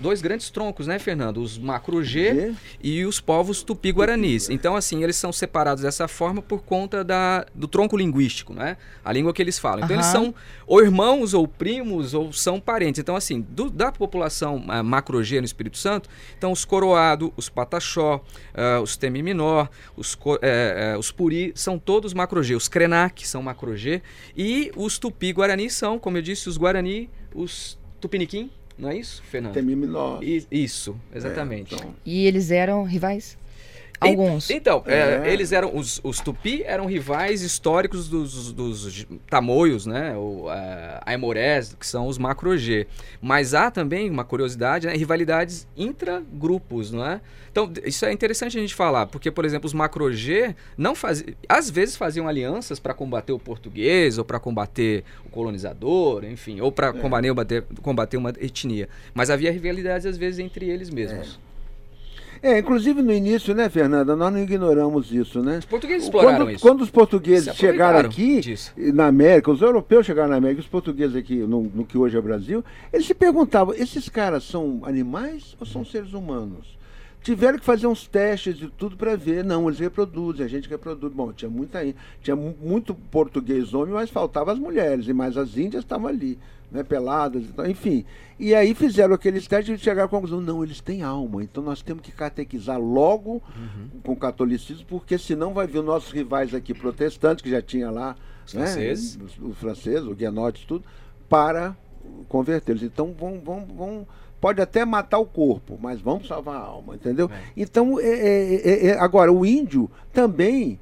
dois 0.00 0.22
grandes 0.22 0.48
troncos, 0.48 0.86
né, 0.86 0.98
Fernando? 0.98 1.42
Os 1.42 1.58
macro-G 1.58 2.34
G. 2.34 2.54
e 2.82 3.04
os 3.04 3.20
povos 3.20 3.62
tupi-guaranis. 3.62 4.48
Então, 4.48 4.74
assim, 4.74 5.02
eles 5.04 5.14
são 5.16 5.30
separados 5.30 5.82
dessa 5.82 6.08
forma 6.08 6.40
por 6.40 6.62
conta 6.62 7.04
da, 7.04 7.44
do 7.54 7.68
tronco 7.68 7.98
linguístico, 7.98 8.54
né? 8.54 8.78
A 9.04 9.12
língua 9.12 9.34
que 9.34 9.42
eles 9.42 9.58
falam. 9.58 9.84
Então, 9.84 9.94
eles 9.94 10.06
são 10.06 10.34
ou 10.66 10.82
irmãos, 10.82 11.34
ou 11.34 11.46
primos, 11.46 12.14
ou 12.14 12.32
são 12.32 12.58
parentes. 12.58 12.98
Então, 12.98 13.14
assim, 13.14 13.42
do- 13.42 13.68
da 13.68 13.92
população 13.92 14.64
ah, 14.68 14.82
macro-G 14.82 15.38
no 15.40 15.44
Espírito 15.44 15.76
Santo, 15.76 16.08
então 16.38 16.50
os 16.50 16.64
coroado, 16.64 17.30
os 17.36 17.50
pataxó, 17.50 18.24
ah, 18.54 18.80
os 18.82 18.96
temiminó, 18.96 19.66
os, 19.94 20.14
co- 20.14 20.38
eh, 20.40 20.92
eh, 20.94 20.98
os 20.98 21.12
puri, 21.12 21.52
são 21.54 21.78
todos 21.78 22.14
macro-G. 22.14 22.54
Os 22.54 22.68
krenak 22.68 23.28
são 23.28 23.42
macro-G. 23.42 24.00
E 24.34 24.72
os 24.76 24.98
tupi-guarani 24.98 25.68
são, 25.68 25.98
como 25.98 26.16
eu 26.16 26.22
disse, 26.22 26.48
os 26.48 26.56
guarani, 26.56 27.10
os 27.34 27.78
tupiniquim, 28.00 28.50
não 28.78 28.88
é 28.88 28.96
isso, 28.96 29.22
Fernando? 29.22 29.54
Temiminós. 29.54 30.20
I- 30.22 30.46
Isso, 30.50 30.96
exatamente. 31.14 31.74
É, 31.74 31.78
então, 31.78 31.94
E 32.04 32.26
eles 32.26 32.50
eram 32.50 32.84
rivais? 32.84 33.36
E- 34.04 34.08
Alguns. 34.08 34.50
Então, 34.50 34.82
é, 34.86 35.22
É. 35.28 35.32
eles 35.32 35.52
eram 35.52 35.76
os, 35.76 36.00
os 36.02 36.20
tupi 36.20 36.62
eram 36.64 36.86
rivais 36.86 37.42
históricos 37.42 38.08
dos, 38.08 38.52
dos 38.52 39.06
tamoios, 39.30 39.86
né? 39.86 40.16
O 40.16 40.50
é, 40.50 41.00
aimorés, 41.06 41.74
que 41.78 41.86
são 41.86 42.06
os 42.06 42.18
macro-G. 42.18 42.86
Mas 43.20 43.54
há 43.54 43.70
também 43.70 44.10
uma 44.10 44.24
curiosidade, 44.24 44.86
né? 44.86 44.94
rivalidades 44.94 45.66
intragrupos, 45.76 46.90
não 46.92 47.04
é? 47.06 47.20
Então, 47.50 47.70
isso 47.84 48.06
é 48.06 48.12
interessante 48.12 48.56
a 48.56 48.60
gente 48.60 48.74
falar, 48.74 49.06
porque, 49.06 49.30
por 49.30 49.44
exemplo, 49.44 49.66
os 49.66 49.74
macro-G 49.74 50.54
não 50.76 50.94
faziam, 50.94 51.34
às 51.46 51.68
vezes 51.68 51.96
faziam 51.96 52.26
alianças 52.26 52.78
para 52.80 52.94
combater 52.94 53.32
o 53.32 53.38
português, 53.38 54.16
ou 54.16 54.24
para 54.24 54.40
combater 54.40 55.04
o 55.24 55.28
colonizador, 55.28 56.24
enfim, 56.24 56.60
ou 56.62 56.72
para 56.72 56.92
combater, 56.94 57.62
combater 57.82 58.16
uma 58.16 58.30
etnia. 58.40 58.88
Mas 59.12 59.28
havia 59.28 59.52
rivalidades, 59.52 60.06
às 60.06 60.16
vezes, 60.16 60.38
entre 60.38 60.68
eles 60.70 60.88
mesmos. 60.88 61.38
É, 62.42 62.58
inclusive 62.58 63.00
no 63.02 63.12
início, 63.12 63.54
né, 63.54 63.68
Fernanda, 63.68 64.16
nós 64.16 64.32
não 64.32 64.40
ignoramos 64.42 65.12
isso, 65.12 65.40
né? 65.40 65.58
Os 65.58 65.64
portugueses 65.64 66.04
exploraram 66.04 66.38
Quando, 66.38 66.50
isso. 66.50 66.60
quando 66.60 66.80
os 66.82 66.90
portugueses 66.90 67.52
Se 67.52 67.56
chegaram 67.60 68.00
aqui, 68.00 68.40
disso. 68.40 68.72
na 68.76 69.06
América, 69.06 69.50
os 69.52 69.62
europeus 69.62 70.04
chegaram 70.04 70.30
na 70.30 70.36
América, 70.38 70.60
os 70.60 70.66
portugueses 70.66 71.14
aqui, 71.14 71.36
no, 71.36 71.62
no 71.72 71.84
que 71.84 71.96
hoje 71.96 72.18
é 72.18 72.20
Brasil, 72.20 72.64
eles 72.92 73.06
se 73.06 73.14
perguntavam, 73.14 73.72
esses 73.74 74.08
caras 74.08 74.42
são 74.42 74.80
animais 74.82 75.56
ou 75.60 75.64
são 75.66 75.84
seres 75.84 76.14
humanos? 76.14 76.76
Tiveram 77.22 77.56
que 77.60 77.64
fazer 77.64 77.86
uns 77.86 78.08
testes 78.08 78.60
e 78.60 78.66
tudo 78.76 78.96
para 78.96 79.14
ver. 79.14 79.44
Não, 79.44 79.68
eles 79.68 79.78
reproduzem, 79.78 80.44
a 80.44 80.48
gente 80.48 80.68
reproduz. 80.68 81.12
Bom, 81.12 81.32
tinha 81.32 81.48
muita 81.48 81.78
tinha 82.20 82.34
mu- 82.34 82.56
muito 82.60 82.92
português 82.92 83.72
homem, 83.72 83.94
mas 83.94 84.10
faltavam 84.10 84.52
as 84.52 84.58
mulheres, 84.58 85.06
e 85.06 85.12
mais 85.12 85.36
as 85.36 85.56
índias 85.56 85.84
estavam 85.84 86.08
ali, 86.08 86.36
né, 86.72 86.82
peladas, 86.82 87.44
tal, 87.54 87.66
enfim. 87.68 88.04
E 88.38 88.54
aí 88.54 88.74
fizeram 88.74 89.14
aqueles 89.14 89.46
testes 89.46 89.80
e 89.80 89.82
chegaram 89.82 90.06
à 90.06 90.08
conclusão, 90.08 90.40
não, 90.40 90.64
eles 90.64 90.80
têm 90.80 91.02
alma, 91.02 91.44
então 91.44 91.62
nós 91.62 91.82
temos 91.82 92.02
que 92.02 92.10
catequizar 92.10 92.80
logo 92.80 93.42
com 94.02 94.12
o 94.12 94.16
catolicismo, 94.16 94.84
porque 94.88 95.18
senão 95.18 95.52
vai 95.52 95.66
vir 95.66 95.78
os 95.78 95.84
nossos 95.84 96.10
rivais 96.10 96.54
aqui 96.54 96.74
protestantes, 96.74 97.42
que 97.42 97.50
já 97.50 97.60
tinha 97.62 97.90
lá, 97.90 98.16
Os 98.46 98.54
né, 98.54 98.66
franceses. 98.66 99.18
os, 99.22 99.38
os 99.38 99.58
franceses, 99.58 100.04
o 100.08 100.14
Guenotes, 100.14 100.64
tudo, 100.64 100.84
para 101.28 101.76
convertê-los. 102.28 102.82
Então 102.82 103.14
vão, 103.16 103.40
vão, 103.40 103.64
vão, 103.66 104.06
pode 104.40 104.60
até 104.60 104.84
matar 104.84 105.18
o 105.18 105.26
corpo, 105.26 105.78
mas 105.80 106.00
vamos 106.00 106.26
salvar 106.26 106.56
a 106.56 106.64
alma, 106.64 106.96
entendeu? 106.96 107.30
Então, 107.56 108.00
é, 108.00 108.04
é, 108.08 108.54
é, 108.54 108.86
é, 108.88 108.98
agora, 108.98 109.32
o 109.32 109.46
índio 109.46 109.90
também, 110.12 110.80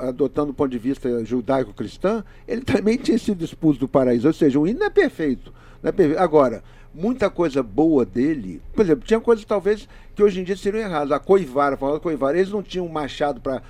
adotando 0.00 0.50
o 0.50 0.54
ponto 0.54 0.70
de 0.70 0.78
vista 0.78 1.24
judaico-cristão, 1.24 2.24
ele 2.46 2.62
também 2.62 2.96
tinha 2.96 3.18
sido 3.18 3.44
expulso 3.44 3.80
do 3.80 3.88
paraíso. 3.88 4.26
Ou 4.26 4.32
seja, 4.32 4.58
o 4.58 4.66
não 4.66 4.86
é 4.86 4.90
perfeito. 4.90 5.52
Não 5.82 5.88
é 5.88 5.92
perfeito. 5.92 6.20
Agora, 6.20 6.62
muita 6.94 7.30
coisa 7.30 7.62
boa 7.62 8.04
dele. 8.04 8.60
Por 8.74 8.84
exemplo, 8.84 9.06
tinha 9.06 9.20
coisas 9.20 9.44
talvez 9.44 9.88
que 10.14 10.22
hoje 10.22 10.40
em 10.40 10.44
dia 10.44 10.56
seriam 10.56 10.82
erradas. 10.82 11.12
A 11.12 11.18
coivara, 11.18 11.76
falando 11.76 12.00
coivara, 12.00 12.36
eles 12.36 12.50
não 12.50 12.62
tinham 12.62 12.88
machado 12.88 13.40
para. 13.40 13.62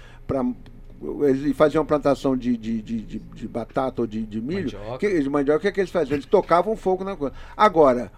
Eles 1.28 1.56
faziam 1.56 1.84
plantação 1.84 2.36
de, 2.36 2.56
de, 2.56 2.80
de, 2.80 3.00
de, 3.00 3.48
batata 3.48 4.02
ou 4.02 4.06
de, 4.06 4.24
de 4.24 4.40
milho. 4.40 4.78
Mandioca. 4.78 4.98
Que, 4.98 5.20
de 5.20 5.28
mandioca, 5.28 5.58
o 5.58 5.60
que, 5.60 5.68
é 5.68 5.72
que 5.72 5.80
eles 5.80 5.90
faziam? 5.90 6.14
Eles 6.14 6.26
tocavam 6.26 6.76
fogo 6.76 7.02
na 7.02 7.16
coisa. 7.16 7.34
Agora, 7.56 8.12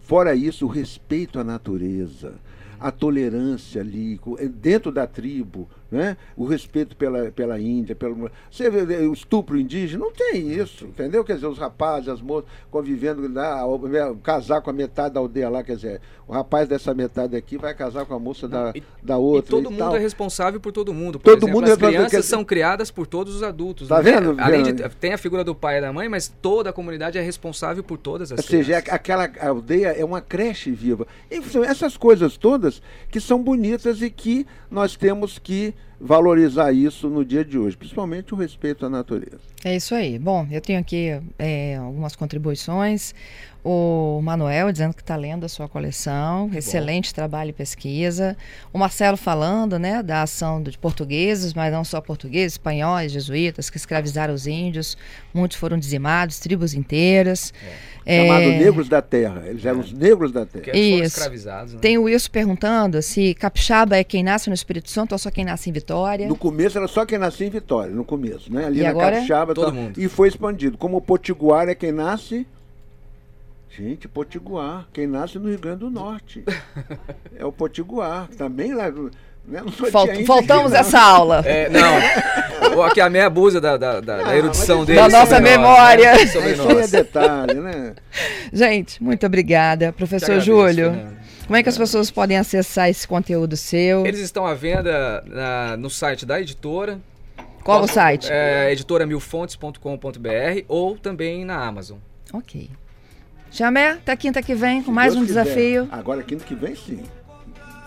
fora 0.00 0.34
isso, 0.34 0.64
o 0.64 0.68
respeito 0.68 1.38
à 1.38 1.44
natureza, 1.44 2.34
a 2.80 2.90
tolerância 2.90 3.82
ali, 3.82 4.18
dentro 4.54 4.90
da 4.90 5.06
tribo, 5.06 5.68
né? 5.92 6.16
o 6.36 6.46
respeito 6.46 6.96
pela, 6.96 7.30
pela 7.30 7.60
Índia, 7.60 7.94
pelo. 7.94 8.30
Você 8.50 8.70
vê 8.70 8.96
o 9.06 9.12
estupro 9.12 9.58
indígena, 9.58 10.02
não 10.04 10.10
tem 10.12 10.50
isso, 10.50 10.86
entendeu? 10.86 11.22
Quer 11.22 11.34
dizer, 11.34 11.46
os 11.46 11.58
rapazes, 11.58 12.08
as 12.08 12.20
moças 12.22 12.48
convivendo 12.70 13.30
lá, 13.32 13.62
né, 13.88 14.16
casar 14.24 14.62
com 14.62 14.70
a 14.70 14.72
metade 14.72 15.14
da 15.14 15.20
aldeia 15.20 15.50
lá, 15.50 15.62
quer 15.62 15.76
dizer, 15.76 16.00
o 16.26 16.32
rapaz 16.32 16.66
dessa 16.66 16.94
metade 16.94 17.36
aqui 17.36 17.58
vai 17.58 17.74
casar 17.74 18.06
com 18.06 18.14
a 18.14 18.18
moça 18.18 18.48
da, 18.48 18.72
E- 18.74 18.82
da 19.02 19.18
outra. 19.18 19.48
e 19.48 19.60
todo 19.62 19.70
mundo 19.70 19.78
tal. 19.80 19.94
é 19.96 19.98
responsável 19.98 20.58
por 20.58 20.72
todo 20.72 20.94
mundo. 20.94 21.18
Por 21.20 21.24
Todo 21.30 21.42
exemplo, 21.44 21.54
mundo 21.54 21.64
é 21.64 21.66
as 21.66 21.70
responsável, 21.72 21.98
crianças 21.98 22.18
dizer- 22.22 22.30
são 22.30 22.44
criadas 22.44 22.90
por 22.90 23.06
todos 23.06 23.36
os 23.36 23.42
adultos. 23.42 23.88
Tá 23.88 24.02
não 24.02 24.08
é? 24.08 24.12
vendo, 24.14 24.34
Além 24.40 24.62
de, 24.62 24.72
tem 24.96 25.12
a 25.12 25.18
figura 25.18 25.44
do 25.44 25.54
pai 25.54 25.76
e 25.78 25.80
da 25.82 25.92
mãe, 25.92 26.08
mas 26.08 26.28
toda 26.40 26.70
a 26.70 26.72
comunidade 26.72 27.18
é 27.18 27.20
responsável 27.20 27.84
por 27.84 27.98
todas 27.98 28.32
as 28.32 28.38
Ou 28.38 28.44
seja, 28.44 28.76
é 28.76 28.80
crianças. 28.80 28.94
aquela 28.94 29.30
aldeia 29.46 29.88
é 29.88 30.02
uma 30.04 30.22
creche 30.22 30.70
viva. 30.70 31.06
Enfim, 31.30 31.58
essas 31.64 31.96
coisas 31.98 32.38
todas 32.38 32.80
que 33.10 33.20
são 33.20 33.42
bonitas 33.42 34.00
e 34.00 34.08
que 34.08 34.46
nós 34.70 34.96
temos 34.96 35.38
que 35.38 35.74
valorizar 36.00 36.72
isso 36.72 37.08
no 37.08 37.24
dia 37.24 37.44
de 37.44 37.56
hoje, 37.56 37.76
principalmente 37.76 38.34
o 38.34 38.36
respeito 38.36 38.84
à 38.84 38.90
natureza. 38.90 39.40
É 39.64 39.76
isso 39.76 39.94
aí. 39.94 40.18
Bom, 40.18 40.46
eu 40.50 40.60
tenho 40.60 40.80
aqui 40.80 41.20
é, 41.38 41.76
algumas 41.76 42.16
contribuições. 42.16 43.14
O 43.64 44.20
Manuel 44.22 44.72
dizendo 44.72 44.92
que 44.92 45.02
está 45.02 45.14
lendo 45.14 45.44
a 45.44 45.48
sua 45.48 45.68
coleção, 45.68 46.50
excelente 46.52 47.14
trabalho 47.14 47.50
e 47.50 47.52
pesquisa. 47.52 48.36
O 48.72 48.78
Marcelo 48.78 49.16
falando 49.16 49.78
né, 49.78 50.02
da 50.02 50.22
ação 50.22 50.60
de 50.60 50.76
portugueses, 50.76 51.54
mas 51.54 51.72
não 51.72 51.84
só 51.84 52.00
portugueses, 52.00 52.54
espanhóis, 52.54 53.12
jesuítas, 53.12 53.70
que 53.70 53.76
escravizaram 53.76 54.34
os 54.34 54.48
índios. 54.48 54.96
Muitos 55.32 55.56
foram 55.56 55.78
dizimados, 55.78 56.40
tribos 56.40 56.74
inteiras. 56.74 57.54
É, 58.04 58.26
Chamado 58.26 58.46
Negros 58.46 58.88
da 58.88 59.00
Terra. 59.00 59.44
Eles 59.46 59.64
eram 59.64 59.78
os 59.78 59.92
negros 59.92 60.32
da 60.32 60.44
terra. 60.44 60.76
eles 60.76 60.90
foram 60.90 61.04
Isso. 61.04 61.18
escravizados. 61.18 61.74
Né? 61.74 61.80
Tem 61.80 61.96
o 61.98 62.02
Wilson 62.02 62.30
perguntando 62.32 63.00
se 63.00 63.32
capixaba 63.34 63.96
é 63.96 64.02
quem 64.02 64.24
nasce 64.24 64.48
no 64.48 64.54
Espírito 64.54 64.90
Santo 64.90 65.12
ou 65.12 65.18
só 65.18 65.30
quem 65.30 65.44
nasce 65.44 65.70
em 65.70 65.72
Vitória. 65.72 66.26
No 66.26 66.36
começo 66.36 66.78
era 66.78 66.88
só 66.88 67.06
quem 67.06 67.16
nascia 67.16 67.46
em 67.46 67.50
Vitória, 67.50 67.94
no 67.94 68.04
começo, 68.04 68.52
né? 68.52 68.66
Ali 68.66 68.80
E 68.80 68.82
na 68.82 68.90
agora? 68.90 69.16
Capixaba. 69.16 69.54
Todo 69.54 69.66
tal, 69.66 69.74
mundo. 69.74 70.00
E 70.00 70.08
foi 70.08 70.26
expandido. 70.26 70.76
Como 70.76 70.96
o 70.96 71.00
Potiguar 71.00 71.68
é 71.68 71.76
quem 71.76 71.92
nasce. 71.92 72.44
Gente, 73.76 74.06
Potiguar, 74.06 74.86
quem 74.92 75.06
nasce 75.06 75.38
no 75.38 75.48
Rio 75.48 75.58
Grande 75.58 75.78
do 75.80 75.90
Norte. 75.90 76.44
é 77.34 77.44
o 77.44 77.50
Potiguar, 77.50 78.28
também 78.36 78.74
lá. 78.74 78.90
Né? 78.90 79.62
Falt- 79.90 80.24
faltamos 80.26 80.72
essa 80.72 81.00
aula. 81.00 81.42
É, 81.46 81.68
não. 81.70 82.82
Aqui 82.84 83.00
a 83.00 83.08
meia 83.10 83.28
búzia 83.30 83.60
da, 83.60 83.76
da, 83.76 84.00
da- 84.00 84.16
da 84.22 84.28
Ah, 84.28 84.36
erudição 84.36 84.84
dele. 84.84 84.98
Da 85.00 85.08
nossa 85.08 85.34
sobre 85.36 85.50
nós, 85.56 85.58
memória. 85.58 86.12
né? 86.12 86.26
Sobre 86.26 86.52
Isso 86.52 86.62
aí 86.62 86.70
é 86.70 86.74
nós. 86.74 86.90
detalhe, 86.90 87.54
né? 87.54 87.94
Gente, 88.52 89.02
muito 89.02 89.24
obrigada. 89.26 89.92
Professor 89.92 90.26
agradeço, 90.26 90.46
Júlio, 90.46 90.90
Fernando. 90.92 91.16
como 91.46 91.56
é 91.56 91.62
que 91.62 91.68
as 91.68 91.78
pessoas 91.78 92.10
podem 92.10 92.36
acessar 92.36 92.88
esse 92.90 93.08
conteúdo 93.08 93.56
seu? 93.56 94.06
Eles 94.06 94.20
estão 94.20 94.46
à 94.46 94.54
venda 94.54 95.24
na- 95.26 95.76
no 95.78 95.88
site 95.90 96.24
da 96.26 96.40
editora. 96.40 97.00
Qual 97.64 97.82
o 97.82 97.88
site? 97.88 98.28
É, 98.30 98.70
editoramilfontes.com.br 98.72 100.64
ou 100.68 100.96
também 100.98 101.44
na 101.44 101.56
Amazon. 101.64 101.98
Ok. 102.32 102.68
Jamé, 103.52 103.90
até 103.90 104.16
quinta 104.16 104.42
que 104.42 104.54
vem 104.54 104.82
com 104.82 104.90
mais 104.90 105.12
Deus 105.12 105.22
um 105.22 105.26
quiser. 105.26 105.44
desafio. 105.44 105.88
Agora, 105.92 106.22
quinta 106.22 106.44
que 106.44 106.54
vem, 106.54 106.74
sim. 106.74 107.02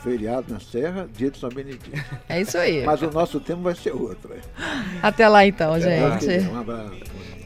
Feriado 0.03 0.53
na 0.53 0.59
Serra, 0.59 1.09
dia 1.11 1.31
de 1.31 1.39
São 1.39 1.49
Benedito. 1.49 1.89
É 2.29 2.39
isso 2.41 2.55
aí. 2.57 2.85
Mas 2.85 3.01
o 3.01 3.09
nosso 3.09 3.39
tema 3.39 3.63
vai 3.63 3.75
ser 3.75 3.91
outro. 3.91 4.31
é. 4.33 4.39
Até 5.01 5.27
lá 5.27 5.45
então, 5.47 5.73
quiser. 5.73 6.21
gente. 6.21 6.47
Um 6.49 6.59
abraço. 6.59 6.91